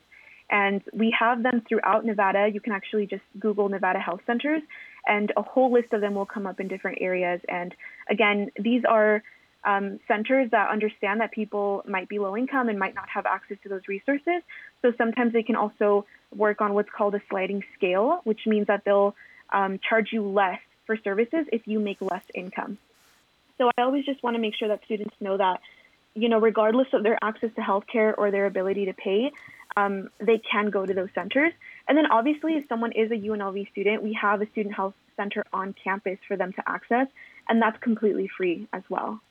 And 0.50 0.84
we 0.94 1.16
have 1.20 1.42
them 1.42 1.64
throughout 1.68 2.06
Nevada. 2.06 2.48
You 2.54 2.60
can 2.60 2.74
actually 2.74 3.08
just 3.08 3.24
Google 3.40 3.68
Nevada 3.68 3.98
Health 3.98 4.22
Centers, 4.28 4.62
and 5.08 5.34
a 5.36 5.42
whole 5.42 5.74
list 5.74 5.92
of 5.92 6.02
them 6.02 6.14
will 6.14 6.28
come 6.28 6.46
up 6.46 6.60
in 6.60 6.68
different 6.68 7.00
areas. 7.02 7.42
And 7.50 7.74
again, 8.12 8.52
these 8.60 8.84
are 8.88 9.24
um, 9.66 10.00
centers 10.08 10.52
that 10.52 10.70
understand 10.70 11.22
that 11.22 11.32
people 11.32 11.84
might 11.88 12.08
be 12.08 12.20
low 12.20 12.38
income 12.38 12.70
and 12.70 12.78
might 12.78 12.96
not 12.96 13.10
have 13.10 13.26
access 13.26 13.58
to 13.64 13.70
those 13.70 13.82
resources. 13.88 14.42
So 14.82 14.94
sometimes 14.98 15.34
they 15.34 15.44
can 15.44 15.56
also 15.56 16.06
work 16.36 16.62
on 16.62 16.74
what's 16.74 16.90
called 16.90 17.16
a 17.16 17.22
sliding 17.30 17.64
scale, 17.76 18.22
which 18.24 18.42
means 18.46 18.68
that 18.68 18.84
they'll 18.86 19.16
um, 19.52 19.80
charge 19.90 20.10
you 20.12 20.22
less 20.28 20.60
for 20.86 20.98
services 20.98 21.48
if 21.52 21.68
you 21.68 21.80
make 21.80 22.02
less 22.02 22.24
income. 22.34 22.78
So 23.58 23.72
I 23.78 23.82
always 23.82 24.06
just 24.06 24.22
want 24.22 24.36
to 24.36 24.42
make 24.42 24.56
sure 24.56 24.68
that 24.68 24.84
students 24.86 25.16
know 25.20 25.38
that, 25.38 25.62
you 26.14 26.30
know, 26.30 26.40
regardless 26.40 26.88
of 26.94 27.04
their 27.04 27.18
access 27.22 27.50
to 27.56 27.62
healthcare 27.62 28.14
or 28.18 28.30
their 28.32 28.46
ability 28.46 28.86
to 28.86 28.94
pay, 28.94 29.32
um, 29.78 30.10
they 30.20 30.38
can 30.38 30.70
go 30.70 30.86
to 30.86 30.94
those 30.94 31.10
centers. 31.16 31.54
And 31.88 31.98
then 31.98 32.06
obviously, 32.06 32.54
if 32.54 32.68
someone 32.68 32.92
is 32.92 33.12
a 33.12 33.16
UNLV 33.16 33.70
student, 33.72 34.04
we 34.04 34.14
have 34.22 34.42
a 34.42 34.50
student 34.52 34.76
health 34.76 34.94
center 35.18 35.44
on 35.52 35.74
campus 35.74 36.20
for 36.28 36.38
them 36.38 36.54
to 36.54 36.64
access, 36.68 37.08
and 37.50 37.62
that's 37.62 37.78
completely 37.80 38.30
free 38.38 38.68
as 38.74 38.84
well. 38.90 39.22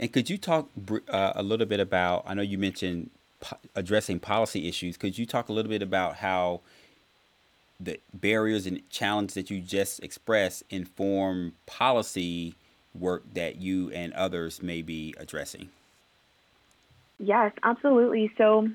And 0.00 0.12
could 0.12 0.30
you 0.30 0.38
talk 0.38 0.68
uh, 1.08 1.32
a 1.34 1.42
little 1.42 1.66
bit 1.66 1.80
about? 1.80 2.24
I 2.26 2.34
know 2.34 2.42
you 2.42 2.58
mentioned 2.58 3.10
po- 3.40 3.58
addressing 3.74 4.20
policy 4.20 4.68
issues. 4.68 4.96
Could 4.96 5.18
you 5.18 5.26
talk 5.26 5.48
a 5.48 5.52
little 5.52 5.70
bit 5.70 5.82
about 5.82 6.16
how 6.16 6.60
the 7.80 8.00
barriers 8.12 8.66
and 8.66 8.88
challenges 8.90 9.34
that 9.34 9.50
you 9.50 9.60
just 9.60 10.02
expressed 10.02 10.62
inform 10.70 11.54
policy 11.66 12.54
work 12.94 13.22
that 13.34 13.56
you 13.56 13.90
and 13.90 14.12
others 14.14 14.62
may 14.62 14.82
be 14.82 15.14
addressing? 15.18 15.68
Yes, 17.18 17.52
absolutely. 17.62 18.32
So 18.38 18.68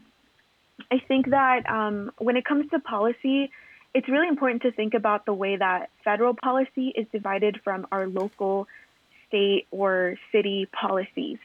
I 0.91 0.99
think 1.07 1.29
that 1.29 1.69
um, 1.69 2.12
when 2.17 2.36
it 2.36 2.45
comes 2.45 2.69
to 2.71 2.79
policy, 2.79 3.51
it's 3.93 4.09
really 4.09 4.27
important 4.27 4.63
to 4.63 4.71
think 4.71 4.93
about 4.93 5.25
the 5.25 5.33
way 5.33 5.55
that 5.55 5.89
federal 6.03 6.33
policy 6.33 6.93
is 6.95 7.05
divided 7.12 7.62
from 7.63 7.88
our 7.91 8.07
local, 8.07 8.67
state, 9.33 9.65
or 9.71 10.15
city 10.31 10.67
policies. 10.79 11.39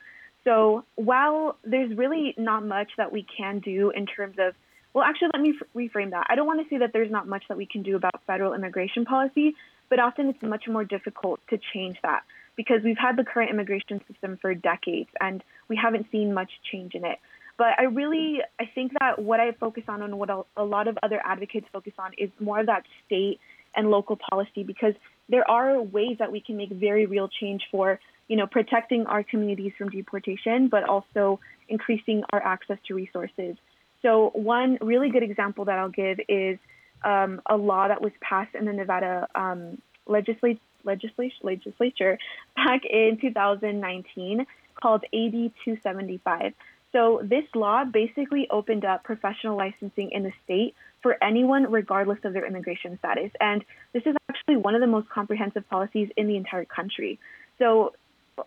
So 0.44 0.84
while 0.96 1.56
there's 1.64 1.96
really 1.96 2.34
not 2.36 2.66
much 2.66 2.90
that 2.98 3.12
we 3.12 3.26
can 3.36 3.60
do 3.60 3.90
in 3.90 4.06
terms 4.06 4.36
of, 4.38 4.54
well, 4.92 5.04
actually, 5.04 5.28
let 5.32 5.42
me 5.42 5.54
reframe 5.76 6.10
that. 6.10 6.26
I 6.28 6.34
don't 6.34 6.46
want 6.46 6.60
to 6.62 6.68
say 6.68 6.78
that 6.78 6.92
there's 6.92 7.10
not 7.10 7.26
much 7.26 7.44
that 7.48 7.56
we 7.56 7.66
can 7.66 7.82
do 7.82 7.96
about 7.96 8.20
federal 8.26 8.54
immigration 8.54 9.04
policy, 9.04 9.54
but 9.88 9.98
often 9.98 10.28
it's 10.28 10.42
much 10.42 10.64
more 10.68 10.84
difficult 10.84 11.40
to 11.50 11.58
change 11.72 11.96
that 12.02 12.22
because 12.56 12.80
we've 12.84 12.98
had 12.98 13.16
the 13.16 13.24
current 13.24 13.50
immigration 13.50 14.00
system 14.10 14.38
for 14.40 14.54
decades 14.54 15.08
and 15.20 15.42
we 15.68 15.76
haven't 15.76 16.06
seen 16.10 16.34
much 16.34 16.50
change 16.70 16.94
in 16.94 17.04
it. 17.04 17.18
But 17.56 17.78
I 17.78 17.84
really, 17.84 18.38
I 18.60 18.64
think 18.74 18.92
that 19.00 19.18
what 19.18 19.40
I 19.40 19.52
focus 19.52 19.84
on 19.88 20.02
and 20.02 20.18
what 20.18 20.30
a 20.56 20.64
lot 20.64 20.88
of 20.88 20.98
other 21.02 21.20
advocates 21.24 21.66
focus 21.72 21.92
on 21.98 22.12
is 22.18 22.30
more 22.38 22.60
of 22.60 22.66
that 22.66 22.84
state 23.06 23.40
and 23.74 23.90
local 23.90 24.18
policy 24.30 24.62
because 24.62 24.94
there 25.28 25.48
are 25.48 25.80
ways 25.80 26.16
that 26.18 26.32
we 26.32 26.40
can 26.40 26.56
make 26.56 26.70
very 26.70 27.06
real 27.06 27.28
change 27.28 27.62
for, 27.70 28.00
you 28.28 28.36
know, 28.36 28.46
protecting 28.46 29.06
our 29.06 29.22
communities 29.22 29.72
from 29.76 29.90
deportation, 29.90 30.68
but 30.68 30.84
also 30.88 31.40
increasing 31.68 32.22
our 32.32 32.42
access 32.42 32.78
to 32.86 32.94
resources. 32.94 33.56
So 34.02 34.30
one 34.34 34.78
really 34.80 35.10
good 35.10 35.22
example 35.22 35.64
that 35.66 35.78
I'll 35.78 35.88
give 35.88 36.18
is 36.28 36.58
um, 37.04 37.40
a 37.46 37.56
law 37.56 37.88
that 37.88 38.00
was 38.00 38.12
passed 38.20 38.54
in 38.54 38.64
the 38.64 38.72
Nevada 38.72 39.28
um, 39.34 39.80
legislature 40.06 40.60
legislation, 40.84 41.38
legislature 41.42 42.18
back 42.56 42.82
in 42.84 43.18
2019 43.20 44.46
called 44.80 45.04
AB 45.12 45.52
275. 45.64 46.52
So 46.92 47.20
this 47.22 47.44
law 47.54 47.84
basically 47.84 48.48
opened 48.50 48.84
up 48.84 49.04
professional 49.04 49.56
licensing 49.56 50.10
in 50.12 50.22
the 50.22 50.32
state 50.44 50.74
for 51.02 51.16
anyone 51.22 51.70
regardless 51.70 52.18
of 52.24 52.32
their 52.32 52.46
immigration 52.46 52.98
status. 52.98 53.30
And 53.40 53.64
this 53.92 54.02
is 54.06 54.14
actually 54.30 54.56
one 54.56 54.74
of 54.74 54.80
the 54.80 54.86
most 54.86 55.08
comprehensive 55.08 55.68
policies 55.68 56.08
in 56.16 56.26
the 56.26 56.36
entire 56.36 56.64
country. 56.64 57.18
So 57.58 57.94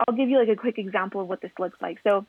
I'll 0.07 0.15
give 0.15 0.29
you 0.29 0.39
like 0.39 0.49
a 0.49 0.55
quick 0.55 0.77
example 0.77 1.21
of 1.21 1.27
what 1.27 1.41
this 1.41 1.51
looks 1.59 1.81
like. 1.81 1.99
So 2.03 2.25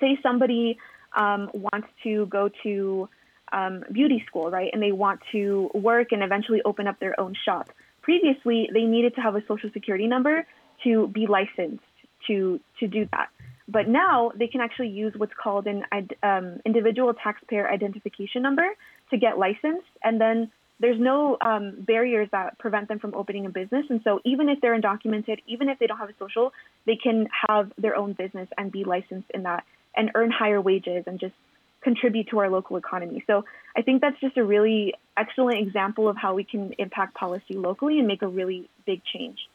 say 0.00 0.18
somebody 0.22 0.78
um, 1.16 1.50
wants 1.52 1.88
to 2.04 2.26
go 2.26 2.50
to 2.62 3.08
um, 3.52 3.84
beauty 3.92 4.24
school, 4.26 4.50
right? 4.50 4.70
And 4.72 4.82
they 4.82 4.92
want 4.92 5.20
to 5.32 5.70
work 5.74 6.12
and 6.12 6.22
eventually 6.22 6.60
open 6.64 6.86
up 6.86 6.98
their 6.98 7.18
own 7.20 7.34
shop 7.44 7.70
previously 8.04 8.68
they 8.72 8.84
needed 8.84 9.14
to 9.16 9.20
have 9.20 9.34
a 9.34 9.42
social 9.48 9.70
security 9.72 10.06
number 10.06 10.46
to 10.84 11.08
be 11.08 11.26
licensed 11.26 11.82
to 12.26 12.60
to 12.78 12.86
do 12.86 13.08
that. 13.12 13.28
But 13.66 13.88
now 13.88 14.30
they 14.38 14.46
can 14.46 14.60
actually 14.60 14.90
use 14.90 15.14
what's 15.16 15.32
called 15.42 15.66
an 15.66 15.84
um, 16.22 16.60
individual 16.66 17.14
taxpayer 17.14 17.66
identification 17.68 18.42
number 18.42 18.68
to 19.10 19.16
get 19.16 19.38
licensed, 19.38 19.86
and 20.02 20.20
then 20.20 20.50
there's 20.80 20.98
no 20.98 21.36
um, 21.40 21.76
barriers 21.78 22.28
that 22.32 22.58
prevent 22.58 22.88
them 22.88 22.98
from 22.98 23.14
opening 23.14 23.46
a 23.46 23.48
business. 23.48 23.86
And 23.88 24.00
so 24.02 24.20
even 24.24 24.48
if 24.48 24.60
they're 24.60 24.78
undocumented, 24.78 25.38
even 25.46 25.68
if 25.68 25.78
they 25.78 25.86
don't 25.86 25.98
have 25.98 26.10
a 26.10 26.14
social, 26.18 26.52
they 26.84 26.96
can 26.96 27.28
have 27.48 27.72
their 27.78 27.96
own 27.96 28.12
business 28.12 28.48
and 28.58 28.72
be 28.72 28.84
licensed 28.84 29.30
in 29.32 29.44
that 29.44 29.64
and 29.96 30.10
earn 30.14 30.30
higher 30.30 30.60
wages 30.60 31.04
and 31.06 31.20
just 31.20 31.34
contribute 31.80 32.28
to 32.28 32.38
our 32.38 32.50
local 32.50 32.76
economy. 32.76 33.22
So 33.26 33.44
I 33.76 33.82
think 33.82 34.00
that's 34.00 34.18
just 34.20 34.36
a 34.36 34.44
really 34.44 34.94
excellent 35.16 35.58
example 35.60 36.08
of 36.08 36.16
how 36.16 36.34
we 36.34 36.42
can 36.42 36.74
impact 36.78 37.14
policy 37.14 37.54
locally 37.54 37.98
and 37.98 38.08
make 38.08 38.22
a 38.22 38.26
really 38.26 38.68
big 38.84 39.02
change. 39.04 39.48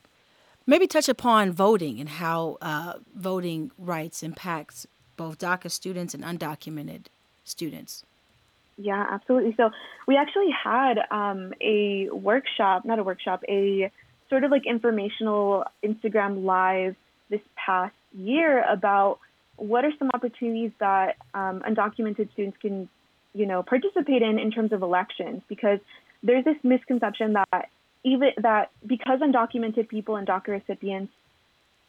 Maybe 0.65 0.87
touch 0.87 1.09
upon 1.09 1.51
voting 1.51 1.99
and 1.99 2.07
how 2.07 2.57
uh, 2.61 2.93
voting 3.15 3.71
rights 3.77 4.21
impacts 4.23 4.85
both 5.17 5.39
DACA 5.39 5.69
students 5.69 6.13
and 6.13 6.23
undocumented 6.23 7.07
students. 7.43 8.05
Yeah, 8.81 9.05
absolutely. 9.11 9.53
So 9.57 9.71
we 10.07 10.15
actually 10.15 10.51
had 10.51 10.99
um, 11.11 11.53
a 11.59 12.09
workshop, 12.11 12.85
not 12.85 12.97
a 12.97 13.03
workshop, 13.03 13.43
a 13.49 13.91
sort 14.29 14.45
of 14.45 14.51
like 14.51 14.65
informational 14.65 15.65
Instagram 15.83 16.45
live 16.45 16.95
this 17.29 17.41
past 17.57 17.93
year 18.13 18.63
about 18.63 19.19
what 19.57 19.83
are 19.83 19.91
some 19.99 20.09
opportunities 20.13 20.71
that 20.79 21.17
um, 21.33 21.61
undocumented 21.67 22.31
students 22.31 22.57
can, 22.61 22.87
you 23.33 23.45
know, 23.45 23.63
participate 23.63 24.21
in 24.21 24.39
in 24.39 24.49
terms 24.49 24.71
of 24.71 24.81
elections? 24.81 25.41
Because 25.49 25.79
there's 26.23 26.45
this 26.45 26.55
misconception 26.63 27.33
that 27.33 27.69
even 28.05 28.29
that 28.37 28.71
because 28.87 29.19
undocumented 29.19 29.89
people 29.89 30.15
and 30.15 30.25
DACA 30.25 30.47
recipients 30.47 31.11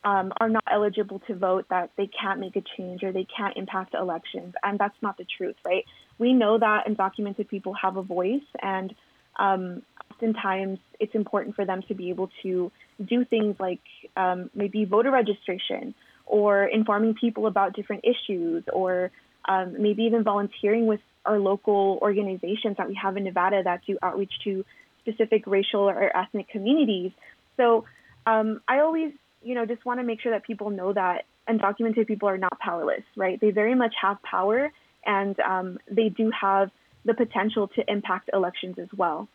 um, 0.02 0.32
are 0.40 0.48
not 0.48 0.64
eligible 0.68 1.20
to 1.28 1.36
vote, 1.36 1.66
that 1.70 1.90
they 1.96 2.08
can't 2.08 2.40
make 2.40 2.56
a 2.56 2.62
change 2.76 3.04
or 3.04 3.12
they 3.12 3.26
can't 3.36 3.56
impact 3.56 3.94
elections, 3.94 4.54
and 4.64 4.76
that's 4.76 4.96
not 5.02 5.18
the 5.18 5.26
truth, 5.36 5.56
right? 5.64 5.84
We 6.20 6.34
know 6.34 6.58
that 6.58 6.86
undocumented 6.86 7.48
people 7.48 7.72
have 7.72 7.96
a 7.96 8.02
voice, 8.02 8.48
and 8.62 8.94
um, 9.38 9.82
oftentimes 10.12 10.78
it's 11.00 11.14
important 11.14 11.56
for 11.56 11.64
them 11.64 11.80
to 11.88 11.94
be 11.94 12.10
able 12.10 12.28
to 12.42 12.70
do 13.12 13.24
things 13.24 13.56
like 13.58 13.80
um, 14.16 14.50
maybe 14.54 14.84
voter 14.84 15.10
registration 15.10 15.94
or 16.26 16.64
informing 16.64 17.14
people 17.14 17.46
about 17.46 17.74
different 17.74 18.04
issues, 18.04 18.62
or 18.70 19.10
um, 19.48 19.68
maybe 19.80 20.02
even 20.02 20.22
volunteering 20.22 20.86
with 20.86 21.00
our 21.24 21.38
local 21.40 21.98
organizations 22.02 22.76
that 22.76 22.86
we 22.86 22.96
have 23.02 23.16
in 23.16 23.24
Nevada 23.24 23.62
that 23.64 23.80
do 23.86 23.98
outreach 24.02 24.32
to 24.44 24.64
specific 25.00 25.44
racial 25.46 25.88
or 25.88 26.14
ethnic 26.16 26.48
communities. 26.50 27.12
So 27.56 27.86
um, 28.26 28.60
I 28.68 28.80
always, 28.80 29.12
you 29.42 29.54
know, 29.54 29.64
just 29.64 29.84
want 29.86 30.00
to 30.00 30.04
make 30.04 30.20
sure 30.20 30.32
that 30.32 30.44
people 30.44 30.70
know 30.70 30.92
that 30.92 31.24
undocumented 31.48 32.06
people 32.06 32.28
are 32.28 32.38
not 32.38 32.58
powerless, 32.60 33.02
right? 33.16 33.40
They 33.40 33.50
very 33.50 33.74
much 33.74 33.94
have 34.02 34.22
power, 34.22 34.70
and 35.04 35.38
um, 35.40 35.78
they 35.90 36.08
do 36.08 36.30
have 36.38 36.70
the 37.04 37.14
potential 37.14 37.68
to 37.68 37.90
impact 37.90 38.30
elections 38.32 38.78
as 38.78 38.88
well. 38.96 39.28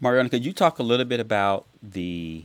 Mariana, 0.00 0.28
could 0.28 0.44
you 0.44 0.52
talk 0.52 0.78
a 0.78 0.82
little 0.82 1.06
bit 1.06 1.20
about 1.20 1.66
the 1.82 2.44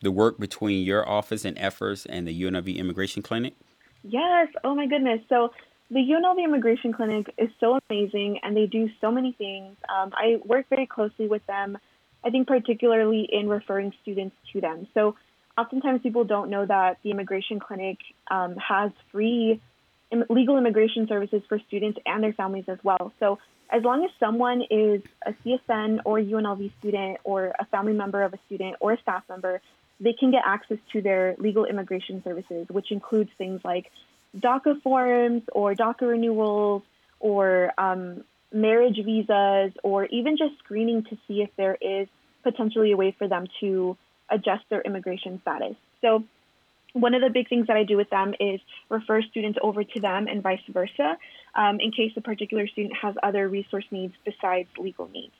the 0.00 0.10
work 0.10 0.38
between 0.38 0.84
your 0.84 1.08
office 1.08 1.44
and 1.44 1.56
EFFERS 1.56 2.06
and 2.08 2.26
the 2.26 2.42
UNLV 2.42 2.76
Immigration 2.76 3.22
Clinic? 3.22 3.54
Yes. 4.02 4.48
Oh 4.64 4.74
my 4.74 4.86
goodness. 4.86 5.20
So 5.28 5.52
the 5.90 6.00
UNLV 6.00 6.42
Immigration 6.44 6.92
Clinic 6.92 7.32
is 7.38 7.50
so 7.60 7.78
amazing, 7.88 8.40
and 8.42 8.56
they 8.56 8.66
do 8.66 8.90
so 9.00 9.12
many 9.12 9.32
things. 9.32 9.76
Um, 9.88 10.12
I 10.14 10.40
work 10.44 10.66
very 10.68 10.86
closely 10.86 11.28
with 11.28 11.46
them. 11.46 11.78
I 12.24 12.30
think 12.30 12.48
particularly 12.48 13.28
in 13.30 13.48
referring 13.48 13.92
students 14.02 14.36
to 14.52 14.60
them. 14.60 14.86
So 14.94 15.16
oftentimes 15.58 16.02
people 16.02 16.24
don't 16.24 16.50
know 16.50 16.64
that 16.66 16.98
the 17.02 17.10
Immigration 17.10 17.60
Clinic 17.60 17.98
um, 18.30 18.56
has 18.56 18.90
free 19.10 19.60
legal 20.28 20.58
immigration 20.58 21.06
services 21.08 21.42
for 21.48 21.58
students 21.66 21.98
and 22.06 22.22
their 22.22 22.32
families 22.32 22.64
as 22.68 22.78
well. 22.82 23.12
So 23.20 23.38
as 23.70 23.82
long 23.82 24.04
as 24.04 24.10
someone 24.20 24.62
is 24.70 25.02
a 25.24 25.32
CSN 25.44 26.00
or 26.04 26.18
UNLV 26.18 26.70
student 26.78 27.18
or 27.24 27.54
a 27.58 27.64
family 27.66 27.94
member 27.94 28.22
of 28.22 28.34
a 28.34 28.38
student 28.46 28.76
or 28.80 28.92
a 28.92 29.00
staff 29.00 29.22
member, 29.28 29.60
they 30.00 30.12
can 30.12 30.30
get 30.30 30.42
access 30.44 30.78
to 30.92 31.00
their 31.00 31.34
legal 31.38 31.64
immigration 31.64 32.22
services, 32.24 32.66
which 32.68 32.90
includes 32.90 33.30
things 33.38 33.60
like 33.64 33.90
DACA 34.36 34.82
forms 34.82 35.42
or 35.52 35.74
DACA 35.74 36.02
renewals 36.02 36.82
or 37.20 37.72
um, 37.78 38.24
marriage 38.52 38.98
visas 39.04 39.72
or 39.82 40.06
even 40.06 40.36
just 40.36 40.58
screening 40.58 41.04
to 41.04 41.16
see 41.26 41.42
if 41.42 41.50
there 41.56 41.76
is 41.80 42.08
potentially 42.42 42.92
a 42.92 42.96
way 42.96 43.14
for 43.16 43.28
them 43.28 43.46
to 43.60 43.96
adjust 44.30 44.64
their 44.68 44.82
immigration 44.82 45.40
status. 45.42 45.76
So 46.00 46.24
one 46.92 47.14
of 47.14 47.22
the 47.22 47.30
big 47.30 47.48
things 47.48 47.66
that 47.68 47.76
I 47.76 47.84
do 47.84 47.96
with 47.96 48.10
them 48.10 48.34
is 48.38 48.60
refer 48.88 49.22
students 49.22 49.58
over 49.62 49.82
to 49.84 50.00
them 50.00 50.26
and 50.26 50.42
vice 50.42 50.60
versa 50.68 51.16
um, 51.54 51.78
in 51.80 51.90
case 51.90 52.12
a 52.16 52.20
particular 52.20 52.66
student 52.66 52.94
has 53.00 53.14
other 53.22 53.48
resource 53.48 53.84
needs 53.90 54.14
besides 54.24 54.68
legal 54.78 55.08
needs. 55.08 55.32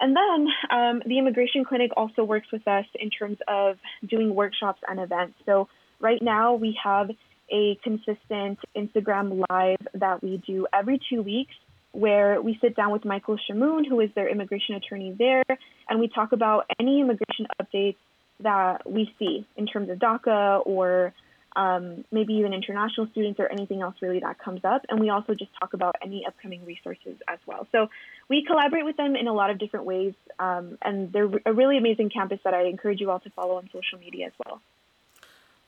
And 0.00 0.16
then 0.16 0.48
um, 0.70 1.02
the 1.06 1.18
immigration 1.18 1.64
clinic 1.64 1.92
also 1.96 2.24
works 2.24 2.48
with 2.52 2.66
us 2.66 2.86
in 2.98 3.10
terms 3.10 3.38
of 3.46 3.76
doing 4.08 4.34
workshops 4.34 4.80
and 4.88 4.98
events. 4.98 5.34
So 5.46 5.68
right 6.00 6.20
now 6.20 6.54
we 6.54 6.76
have 6.82 7.10
a 7.50 7.78
consistent 7.84 8.58
Instagram 8.76 9.44
live 9.48 9.86
that 9.94 10.22
we 10.22 10.42
do 10.44 10.66
every 10.72 11.00
two 11.08 11.22
weeks 11.22 11.54
where 11.92 12.40
we 12.40 12.58
sit 12.60 12.74
down 12.74 12.90
with 12.90 13.04
Michael 13.04 13.36
Shamoon, 13.48 13.86
who 13.86 14.00
is 14.00 14.08
their 14.14 14.28
immigration 14.28 14.74
attorney 14.74 15.14
there, 15.16 15.44
and 15.88 16.00
we 16.00 16.08
talk 16.08 16.32
about 16.32 16.64
any 16.80 17.00
immigration 17.00 17.46
updates 17.60 17.96
that 18.42 18.90
we 18.90 19.12
see 19.18 19.46
in 19.56 19.66
terms 19.66 19.90
of 19.90 19.98
DACA 19.98 20.62
or 20.66 21.12
um, 21.54 22.04
maybe 22.10 22.34
even 22.34 22.52
international 22.52 23.08
students 23.12 23.38
or 23.38 23.50
anything 23.50 23.82
else 23.82 23.94
really 24.00 24.20
that 24.20 24.38
comes 24.38 24.64
up. 24.64 24.84
And 24.88 24.98
we 25.00 25.10
also 25.10 25.34
just 25.34 25.50
talk 25.58 25.74
about 25.74 25.96
any 26.02 26.24
upcoming 26.26 26.64
resources 26.64 27.16
as 27.28 27.38
well. 27.46 27.66
So 27.72 27.88
we 28.28 28.44
collaborate 28.44 28.84
with 28.84 28.96
them 28.96 29.16
in 29.16 29.28
a 29.28 29.34
lot 29.34 29.50
of 29.50 29.58
different 29.58 29.84
ways. 29.84 30.14
Um, 30.38 30.78
and 30.82 31.12
they're 31.12 31.30
a 31.44 31.52
really 31.52 31.76
amazing 31.76 32.10
campus 32.10 32.40
that 32.44 32.54
I 32.54 32.64
encourage 32.64 33.00
you 33.00 33.10
all 33.10 33.20
to 33.20 33.30
follow 33.30 33.56
on 33.56 33.68
social 33.72 33.98
media 33.98 34.26
as 34.26 34.32
well. 34.44 34.60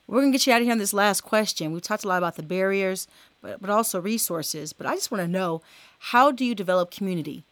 We're 0.07 0.21
going 0.21 0.33
to 0.33 0.39
get 0.39 0.47
you 0.47 0.53
out 0.53 0.61
of 0.61 0.65
here 0.65 0.73
on 0.73 0.79
this 0.79 0.93
last 0.93 1.23
question. 1.23 1.73
We've 1.73 1.83
talked 1.83 2.05
a 2.05 2.09
lot 2.09 2.19
about 2.19 2.37
the 2.37 2.43
barriers, 2.43 3.09
but, 3.41 3.61
but 3.61 3.71
also 3.71 4.01
resources. 4.01 4.73
But 4.73 4.87
I 4.87 4.95
just 4.95 5.11
want 5.11 5.23
to 5.23 5.29
know 5.29 5.63
how 5.99 6.31
do 6.31 6.45
you 6.45 6.55
develop 6.55 6.91
community? 6.91 7.45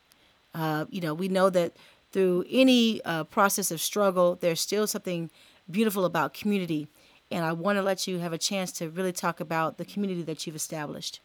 Uh, 0.55 0.85
you 0.91 1.01
know, 1.01 1.15
we 1.15 1.29
know 1.29 1.49
that 1.49 1.73
through 2.13 2.45
any 2.51 3.03
uh, 3.05 3.25
process 3.25 3.71
of 3.71 3.81
struggle, 3.81 4.37
there's 4.41 4.61
still 4.61 4.87
something 4.87 5.31
beautiful 5.71 6.05
about 6.05 6.35
community 6.35 6.89
and 7.33 7.45
I 7.45 7.53
want 7.53 7.79
to 7.79 7.83
let 7.83 8.07
you 8.07 8.19
have 8.19 8.33
a 8.33 8.39
chance 8.39 8.71
to 8.73 8.91
really 8.91 9.13
talk 9.13 9.41
about 9.41 9.79
the 9.79 9.85
community 9.85 10.23
that 10.23 10.47
you've 10.47 10.57
established. 10.57 11.21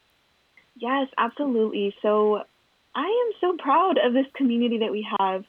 Yes, 0.76 1.10
absolutely. 1.18 1.94
So 2.02 2.44
I 2.96 3.06
am 3.06 3.34
so 3.42 3.58
proud 3.62 3.98
of 3.98 4.14
this 4.14 4.26
community 4.34 4.80
that 4.80 4.92
we 4.92 5.06
have 5.20 5.44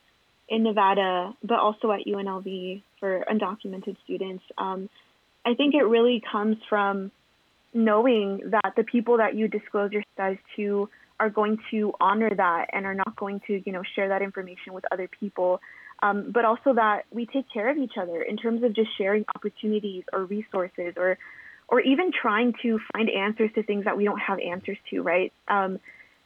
in 0.48 0.64
Nevada, 0.64 1.34
but 1.44 1.58
also 1.58 1.92
at 1.92 2.06
UNLV 2.06 2.82
for 2.98 3.24
undocumented 3.30 3.96
students. 4.04 4.42
Um, 4.56 4.88
I 5.46 5.54
think 5.54 5.74
it 5.74 5.84
really 5.84 6.22
comes 6.32 6.56
from 6.68 7.12
knowing 7.72 8.50
that 8.50 8.72
the 8.76 8.82
people 8.82 9.18
that 9.18 9.36
you 9.36 9.46
disclose 9.46 9.92
your 9.92 10.02
status 10.14 10.38
to 10.56 10.88
are 11.20 11.30
going 11.30 11.58
to 11.70 11.92
honor 12.00 12.30
that 12.34 12.66
and 12.72 12.86
are 12.86 12.94
not 12.94 13.16
going 13.16 13.40
to, 13.46 13.62
you 13.64 13.72
know, 13.72 13.82
share 13.94 14.08
that 14.08 14.22
information 14.22 14.72
with 14.72 14.84
other 14.92 15.08
people 15.08 15.60
um, 16.02 16.30
but 16.32 16.44
also 16.44 16.74
that 16.74 17.04
we 17.10 17.26
take 17.26 17.46
care 17.52 17.70
of 17.70 17.76
each 17.76 17.94
other 18.00 18.22
in 18.22 18.36
terms 18.36 18.62
of 18.62 18.74
just 18.74 18.96
sharing 18.96 19.24
opportunities 19.34 20.04
or 20.12 20.24
resources 20.24 20.94
or 20.96 21.18
or 21.70 21.80
even 21.80 22.12
trying 22.12 22.54
to 22.62 22.78
find 22.92 23.10
answers 23.10 23.50
to 23.54 23.62
things 23.62 23.84
that 23.84 23.94
we 23.96 24.04
don't 24.04 24.20
have 24.20 24.38
answers 24.40 24.78
to, 24.88 25.02
right? 25.02 25.34
Um, 25.48 25.78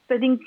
so 0.07 0.15
I 0.15 0.19
think 0.19 0.41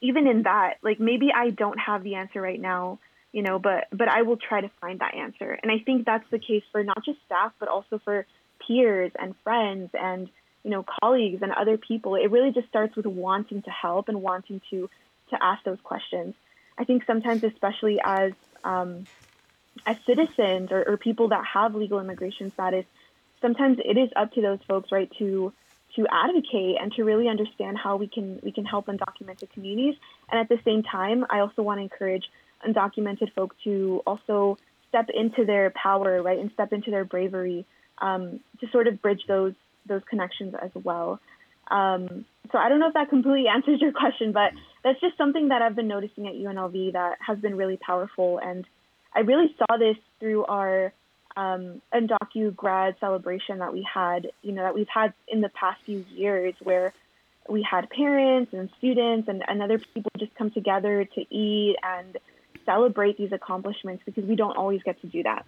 even 0.00 0.26
in 0.26 0.44
that, 0.44 0.76
like 0.82 0.98
maybe 0.98 1.28
I 1.34 1.50
don't 1.50 1.78
have 1.78 2.02
the 2.02 2.14
answer 2.14 2.40
right 2.40 2.60
now, 2.60 3.00
you 3.32 3.42
know, 3.42 3.58
but 3.58 3.88
but 3.92 4.08
I 4.08 4.22
will 4.22 4.36
try 4.36 4.60
to 4.60 4.70
find 4.80 5.00
that 5.00 5.14
answer. 5.14 5.58
And 5.62 5.72
I 5.72 5.80
think 5.84 6.06
that's 6.06 6.28
the 6.30 6.38
case 6.38 6.62
for 6.70 6.82
not 6.84 7.04
just 7.04 7.18
staff, 7.26 7.52
but 7.58 7.68
also 7.68 8.00
for 8.04 8.24
peers 8.66 9.10
and 9.18 9.34
friends 9.42 9.90
and 9.94 10.30
you 10.68 10.74
know 10.74 10.84
colleagues 11.00 11.40
and 11.40 11.50
other 11.52 11.78
people. 11.78 12.14
It 12.14 12.30
really 12.30 12.52
just 12.52 12.68
starts 12.68 12.94
with 12.94 13.06
wanting 13.06 13.62
to 13.62 13.70
help 13.70 14.10
and 14.10 14.20
wanting 14.20 14.60
to 14.68 14.90
to 15.30 15.42
ask 15.42 15.64
those 15.64 15.78
questions. 15.82 16.34
I 16.76 16.84
think 16.84 17.06
sometimes, 17.06 17.42
especially 17.42 17.98
as 18.04 18.32
um, 18.64 19.06
as 19.86 19.96
citizens 20.04 20.70
or, 20.70 20.82
or 20.86 20.98
people 20.98 21.28
that 21.28 21.42
have 21.54 21.74
legal 21.74 22.00
immigration 22.00 22.52
status, 22.52 22.84
sometimes 23.40 23.78
it 23.82 23.96
is 23.96 24.10
up 24.14 24.34
to 24.34 24.42
those 24.42 24.58
folks, 24.68 24.92
right, 24.92 25.10
to 25.18 25.54
to 25.96 26.06
advocate 26.12 26.76
and 26.78 26.92
to 26.92 27.02
really 27.02 27.28
understand 27.28 27.78
how 27.78 27.96
we 27.96 28.06
can 28.06 28.38
we 28.42 28.52
can 28.52 28.66
help 28.66 28.88
undocumented 28.88 29.50
communities. 29.50 29.94
And 30.30 30.38
at 30.38 30.50
the 30.50 30.60
same 30.66 30.82
time, 30.82 31.24
I 31.30 31.38
also 31.38 31.62
want 31.62 31.78
to 31.78 31.82
encourage 31.82 32.28
undocumented 32.62 33.32
folks 33.32 33.56
to 33.64 34.02
also 34.06 34.58
step 34.90 35.08
into 35.08 35.46
their 35.46 35.70
power, 35.70 36.22
right, 36.22 36.38
and 36.38 36.50
step 36.52 36.74
into 36.74 36.90
their 36.90 37.06
bravery 37.06 37.64
um, 38.02 38.40
to 38.60 38.68
sort 38.68 38.86
of 38.86 39.00
bridge 39.00 39.22
those 39.26 39.54
those 39.88 40.02
connections 40.08 40.54
as 40.60 40.70
well. 40.74 41.20
Um, 41.70 42.24
so 42.50 42.58
I 42.58 42.68
don't 42.68 42.80
know 42.80 42.88
if 42.88 42.94
that 42.94 43.10
completely 43.10 43.48
answers 43.54 43.80
your 43.80 43.92
question, 43.92 44.32
but 44.32 44.52
that's 44.84 45.00
just 45.00 45.16
something 45.16 45.48
that 45.48 45.62
I've 45.62 45.76
been 45.76 45.88
noticing 45.88 46.26
at 46.26 46.34
UNLV 46.34 46.92
that 46.92 47.18
has 47.26 47.38
been 47.38 47.56
really 47.56 47.76
powerful. 47.76 48.38
And 48.38 48.66
I 49.14 49.20
really 49.20 49.54
saw 49.58 49.76
this 49.76 49.96
through 50.20 50.44
our 50.44 50.92
um, 51.36 51.80
Undocu 51.94 52.54
grad 52.54 52.96
celebration 53.00 53.58
that 53.58 53.72
we 53.72 53.86
had, 53.92 54.30
you 54.42 54.52
know, 54.52 54.62
that 54.62 54.74
we've 54.74 54.88
had 54.88 55.12
in 55.28 55.40
the 55.40 55.48
past 55.50 55.80
few 55.84 56.04
years 56.14 56.54
where 56.62 56.92
we 57.48 57.62
had 57.62 57.88
parents 57.90 58.52
and 58.52 58.68
students 58.78 59.28
and, 59.28 59.42
and 59.48 59.62
other 59.62 59.78
people 59.78 60.10
just 60.18 60.34
come 60.34 60.50
together 60.50 61.04
to 61.04 61.34
eat 61.34 61.76
and 61.82 62.18
celebrate 62.66 63.16
these 63.16 63.32
accomplishments 63.32 64.02
because 64.04 64.24
we 64.24 64.36
don't 64.36 64.56
always 64.56 64.82
get 64.82 65.00
to 65.00 65.06
do 65.06 65.22
that. 65.22 65.46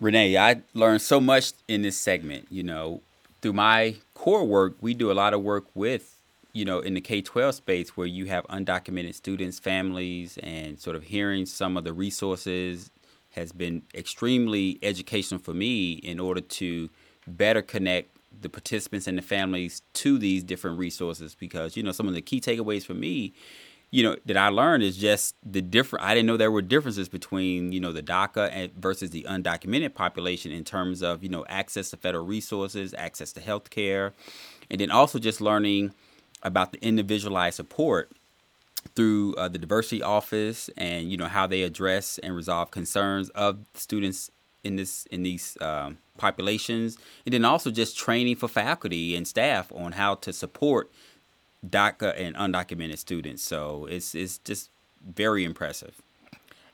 Renee, 0.00 0.36
I 0.36 0.62
learned 0.74 1.00
so 1.00 1.20
much 1.20 1.52
in 1.68 1.82
this 1.82 1.96
segment. 1.96 2.46
You 2.50 2.64
know, 2.64 3.00
through 3.46 3.52
my 3.52 3.94
core 4.14 4.42
work, 4.42 4.74
we 4.80 4.92
do 4.92 5.12
a 5.12 5.14
lot 5.14 5.32
of 5.32 5.40
work 5.40 5.66
with, 5.72 6.18
you 6.52 6.64
know, 6.64 6.80
in 6.80 6.94
the 6.94 7.00
K 7.00 7.22
12 7.22 7.54
space 7.54 7.96
where 7.96 8.08
you 8.08 8.26
have 8.26 8.44
undocumented 8.48 9.14
students, 9.14 9.60
families, 9.60 10.36
and 10.42 10.80
sort 10.80 10.96
of 10.96 11.04
hearing 11.04 11.46
some 11.46 11.76
of 11.76 11.84
the 11.84 11.92
resources 11.92 12.90
has 13.36 13.52
been 13.52 13.82
extremely 13.94 14.80
educational 14.82 15.38
for 15.38 15.54
me 15.54 15.92
in 15.92 16.18
order 16.18 16.40
to 16.40 16.90
better 17.28 17.62
connect 17.62 18.16
the 18.40 18.48
participants 18.48 19.06
and 19.06 19.16
the 19.16 19.22
families 19.22 19.82
to 19.92 20.18
these 20.18 20.42
different 20.42 20.76
resources 20.76 21.36
because 21.36 21.76
you 21.76 21.84
know 21.84 21.92
some 21.92 22.08
of 22.08 22.14
the 22.14 22.20
key 22.20 22.40
takeaways 22.40 22.84
for 22.84 22.94
me 22.94 23.32
you 23.90 24.02
know 24.02 24.16
that 24.26 24.36
I 24.36 24.48
learned 24.48 24.82
is 24.82 24.96
just 24.96 25.36
the 25.44 25.62
different. 25.62 26.04
I 26.04 26.14
didn't 26.14 26.26
know 26.26 26.36
there 26.36 26.50
were 26.50 26.62
differences 26.62 27.08
between 27.08 27.72
you 27.72 27.80
know 27.80 27.92
the 27.92 28.02
DACA 28.02 28.50
and 28.52 28.72
versus 28.74 29.10
the 29.10 29.26
undocumented 29.28 29.94
population 29.94 30.52
in 30.52 30.64
terms 30.64 31.02
of 31.02 31.22
you 31.22 31.28
know 31.28 31.44
access 31.48 31.90
to 31.90 31.96
federal 31.96 32.26
resources, 32.26 32.94
access 32.94 33.32
to 33.34 33.40
health 33.40 33.70
care, 33.70 34.12
and 34.70 34.80
then 34.80 34.90
also 34.90 35.18
just 35.18 35.40
learning 35.40 35.94
about 36.42 36.72
the 36.72 36.82
individualized 36.84 37.56
support 37.56 38.12
through 38.94 39.34
uh, 39.34 39.48
the 39.48 39.58
diversity 39.58 40.02
office 40.02 40.70
and 40.76 41.10
you 41.10 41.16
know 41.16 41.26
how 41.26 41.46
they 41.46 41.62
address 41.62 42.18
and 42.18 42.34
resolve 42.34 42.70
concerns 42.70 43.30
of 43.30 43.58
students 43.74 44.30
in 44.64 44.76
this 44.76 45.06
in 45.06 45.22
these 45.22 45.56
um, 45.60 45.98
populations, 46.18 46.98
and 47.24 47.32
then 47.32 47.44
also 47.44 47.70
just 47.70 47.96
training 47.96 48.36
for 48.36 48.48
faculty 48.48 49.14
and 49.14 49.28
staff 49.28 49.72
on 49.72 49.92
how 49.92 50.16
to 50.16 50.32
support 50.32 50.90
DACA 51.70 52.18
and 52.18 52.36
undocumented 52.36 52.98
students. 52.98 53.42
So 53.42 53.86
it's 53.86 54.14
it's 54.14 54.38
just 54.38 54.70
very 55.04 55.44
impressive. 55.44 56.00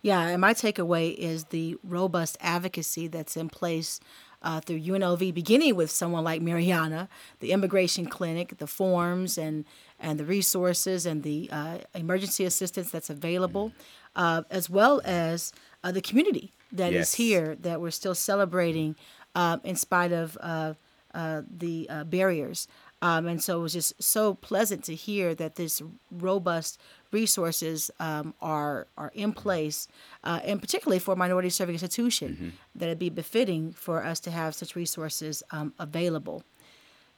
Yeah, 0.02 0.20
and 0.20 0.40
my 0.40 0.52
takeaway 0.52 1.14
is 1.14 1.44
the 1.44 1.76
robust 1.84 2.36
advocacy 2.40 3.06
that's 3.06 3.36
in 3.36 3.48
place 3.48 4.00
uh, 4.42 4.60
through 4.60 4.80
UNLV, 4.80 5.32
beginning 5.32 5.76
with 5.76 5.90
someone 5.90 6.24
like 6.24 6.42
Mariana, 6.42 7.08
the 7.38 7.52
immigration 7.52 8.06
clinic, 8.06 8.58
the 8.58 8.66
forms 8.66 9.38
and 9.38 9.64
and 10.00 10.18
the 10.18 10.24
resources 10.24 11.06
and 11.06 11.22
the 11.22 11.48
uh, 11.52 11.78
emergency 11.94 12.44
assistance 12.44 12.90
that's 12.90 13.08
available, 13.08 13.72
uh, 14.16 14.42
as 14.50 14.68
well 14.68 15.00
as 15.04 15.52
uh, 15.84 15.92
the 15.92 16.00
community 16.00 16.52
that 16.72 16.92
yes. 16.92 17.08
is 17.10 17.14
here 17.14 17.56
that 17.60 17.80
we're 17.80 17.92
still 17.92 18.14
celebrating 18.14 18.96
uh, 19.36 19.58
in 19.62 19.76
spite 19.76 20.10
of 20.10 20.36
uh, 20.40 20.74
the 21.14 21.86
barriers. 22.06 22.66
Um, 23.02 23.26
and 23.26 23.42
so 23.42 23.58
it 23.58 23.62
was 23.62 23.72
just 23.72 24.00
so 24.00 24.34
pleasant 24.34 24.84
to 24.84 24.94
hear 24.94 25.34
that 25.34 25.56
this 25.56 25.82
robust 26.10 26.80
resources 27.10 27.90
um, 27.98 28.32
are 28.40 28.86
are 28.96 29.10
in 29.14 29.32
place, 29.32 29.88
uh, 30.22 30.38
and 30.44 30.60
particularly 30.60 31.00
for 31.00 31.14
a 31.14 31.16
minority 31.16 31.50
serving 31.50 31.74
institution, 31.74 32.32
mm-hmm. 32.32 32.48
that 32.76 32.86
it'd 32.86 33.00
be 33.00 33.10
befitting 33.10 33.72
for 33.72 34.04
us 34.04 34.20
to 34.20 34.30
have 34.30 34.54
such 34.54 34.76
resources 34.76 35.42
um, 35.50 35.74
available. 35.80 36.44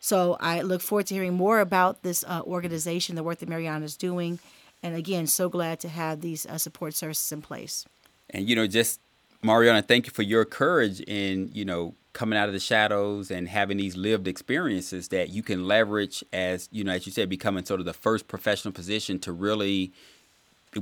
So 0.00 0.38
I 0.40 0.62
look 0.62 0.80
forward 0.80 1.06
to 1.08 1.14
hearing 1.14 1.34
more 1.34 1.60
about 1.60 2.02
this 2.02 2.24
uh, 2.26 2.40
organization, 2.46 3.14
the 3.14 3.22
work 3.22 3.38
that 3.38 3.48
Mariana 3.48 3.84
is 3.84 3.96
doing, 3.96 4.38
and 4.82 4.96
again, 4.96 5.26
so 5.26 5.50
glad 5.50 5.80
to 5.80 5.90
have 5.90 6.22
these 6.22 6.46
uh, 6.46 6.56
support 6.56 6.94
services 6.94 7.30
in 7.30 7.42
place. 7.42 7.84
And 8.30 8.48
you 8.48 8.56
know, 8.56 8.66
just 8.66 9.00
Mariana, 9.42 9.82
thank 9.82 10.06
you 10.06 10.12
for 10.12 10.22
your 10.22 10.46
courage 10.46 11.00
in 11.02 11.50
you 11.52 11.66
know 11.66 11.94
coming 12.14 12.38
out 12.38 12.48
of 12.48 12.54
the 12.54 12.60
shadows 12.60 13.30
and 13.30 13.48
having 13.48 13.76
these 13.76 13.96
lived 13.96 14.26
experiences 14.26 15.08
that 15.08 15.30
you 15.30 15.42
can 15.42 15.66
leverage 15.66 16.24
as 16.32 16.68
you 16.72 16.82
know 16.82 16.92
as 16.92 17.04
you 17.04 17.12
said 17.12 17.28
becoming 17.28 17.64
sort 17.64 17.80
of 17.80 17.86
the 17.86 17.92
first 17.92 18.26
professional 18.28 18.72
position 18.72 19.18
to 19.18 19.32
really 19.32 19.92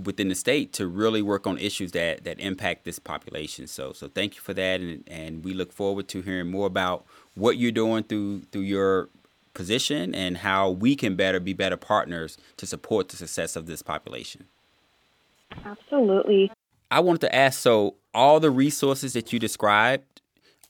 within 0.05 0.29
the 0.29 0.35
state 0.35 0.73
to 0.73 0.87
really 0.87 1.23
work 1.23 1.47
on 1.47 1.59
issues 1.59 1.93
that 1.93 2.25
that 2.25 2.39
impact 2.39 2.85
this 2.85 2.99
population. 2.99 3.67
So 3.67 3.93
so 3.93 4.09
thank 4.09 4.37
you 4.37 4.41
for 4.41 4.55
that 4.55 4.81
and 4.81 5.03
and 5.09 5.43
we 5.43 5.55
look 5.55 5.73
forward 5.73 6.07
to 6.09 6.23
hearing 6.23 6.51
more 6.51 6.67
about 6.67 7.05
what 7.35 7.57
you're 7.57 7.73
doing 7.73 8.05
through 8.05 8.43
through 8.53 8.63
your 8.63 9.09
position 9.55 10.15
and 10.15 10.39
how 10.39 10.71
we 10.71 10.97
can 10.97 11.17
better 11.17 11.41
be 11.41 11.53
better 11.53 11.77
partners 11.77 12.39
to 12.57 12.67
support 12.67 13.09
the 13.09 13.17
success 13.17 13.57
of 13.57 13.67
this 13.67 13.83
population. 13.83 14.45
Absolutely. 15.65 16.51
I 16.91 17.01
wanted 17.01 17.23
to 17.23 17.35
ask 17.35 17.61
so 17.61 17.95
all 18.15 18.41
the 18.41 18.51
resources 18.51 19.15
that 19.15 19.33
you 19.33 19.39
described 19.39 20.12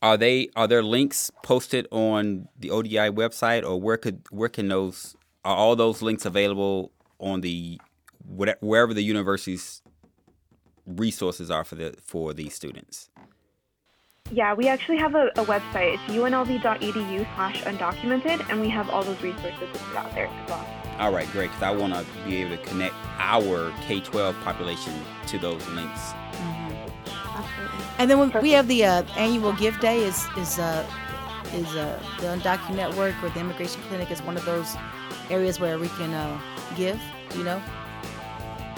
are 0.02 0.16
they 0.16 0.48
are 0.56 0.66
there 0.66 0.82
links 0.82 1.30
posted 1.42 1.86
on 1.90 2.48
the 2.58 2.70
ODI 2.70 3.10
website, 3.10 3.64
or 3.64 3.80
where 3.80 3.96
could 3.96 4.22
where 4.30 4.48
can 4.48 4.68
those 4.68 5.16
are 5.44 5.56
all 5.56 5.76
those 5.76 6.02
links 6.02 6.26
available 6.26 6.90
on 7.18 7.40
the 7.40 7.80
whatever, 8.26 8.58
wherever 8.60 8.92
the 8.92 9.02
university's 9.02 9.80
resources 10.86 11.50
are 11.50 11.64
for 11.64 11.76
the 11.76 11.94
for 12.02 12.34
these 12.34 12.54
students? 12.54 13.08
Yeah, 14.30 14.54
we 14.54 14.68
actually 14.68 14.96
have 14.96 15.14
a, 15.14 15.26
a 15.36 15.44
website. 15.44 15.94
It's 15.94 16.14
unlv.edu 16.14 17.34
slash 17.34 17.62
undocumented, 17.62 18.48
and 18.48 18.60
we 18.60 18.68
have 18.70 18.88
all 18.88 19.02
those 19.02 19.20
resources 19.20 19.68
out 19.94 20.14
there 20.14 20.26
as 20.26 20.48
well. 20.48 20.66
All 20.98 21.12
right, 21.12 21.30
great, 21.32 21.50
because 21.50 21.62
I 21.62 21.70
want 21.70 21.92
to 21.94 22.06
be 22.24 22.36
able 22.36 22.56
to 22.56 22.62
connect 22.62 22.94
our 23.18 23.72
K 23.82 24.00
12 24.00 24.34
population 24.42 24.94
to 25.26 25.38
those 25.38 25.66
links. 25.70 26.00
Mm-hmm. 26.00 26.61
And 27.98 28.10
then 28.10 28.32
we 28.42 28.50
have 28.52 28.68
the 28.68 28.84
uh, 28.84 29.02
annual 29.16 29.52
gift 29.52 29.80
day 29.80 30.02
is 30.02 30.26
is 30.36 30.58
uh, 30.58 30.86
is 31.52 31.66
uh, 31.76 32.00
the 32.18 32.26
Undocumented 32.26 32.76
Network 32.76 33.14
or 33.22 33.28
the 33.30 33.40
Immigration 33.40 33.80
Clinic 33.88 34.10
is 34.10 34.22
one 34.22 34.36
of 34.36 34.44
those 34.44 34.74
areas 35.30 35.60
where 35.60 35.78
we 35.78 35.88
can 35.88 36.12
uh, 36.12 36.40
give. 36.76 37.00
You 37.36 37.44
know? 37.44 37.62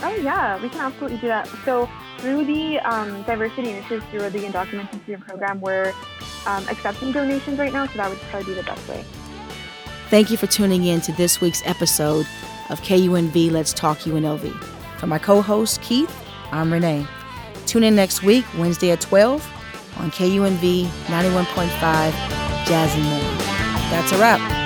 Oh 0.03 0.15
yeah, 0.17 0.61
we 0.63 0.69
can 0.69 0.81
absolutely 0.81 1.19
do 1.19 1.29
that. 1.29 1.49
So 1.65 1.89
through 2.19 2.45
the 2.45 2.79
um, 2.81 3.23
diversity 3.23 3.71
initiatives 3.71 4.05
through 4.11 4.31
the 4.31 4.41
undocumented 4.41 5.03
student 5.03 5.27
program, 5.27 5.61
we're 5.61 5.93
um, 6.47 6.67
accepting 6.69 7.13
donations 7.13 7.59
right 7.59 7.73
now, 7.73 7.87
so 7.87 7.95
that 7.97 8.11
would 8.11 8.19
probably 8.31 8.55
be 8.55 8.61
the 8.61 8.67
best 8.67 8.87
way. 8.89 9.05
Thank 10.11 10.31
you 10.31 10.37
for 10.37 10.47
tuning 10.47 10.85
in 10.85 11.01
to 11.03 11.13
this 11.13 11.41
week's 11.41 11.63
episode 11.65 12.27
of 12.71 12.81
KUNV 12.83 13.51
Let's 13.51 13.73
Talk 13.73 13.99
UNLV. 14.01 14.53
For 14.99 15.07
my 15.07 15.19
co-host 15.19 15.81
Keith, 15.83 16.15
I'm 16.53 16.73
Renee. 16.73 17.07
Tune 17.67 17.85
in 17.85 17.95
next 17.95 18.23
week, 18.23 18.45
Wednesday 18.59 18.91
at 18.91 19.01
12 19.01 19.43
on 19.99 20.11
KUNV 20.11 20.87
91.5 20.87 22.35
Jazz 22.67 22.95
and 22.95 23.05
More. 23.05 23.21
That's 23.91 24.13
a 24.13 24.19
wrap. 24.19 24.64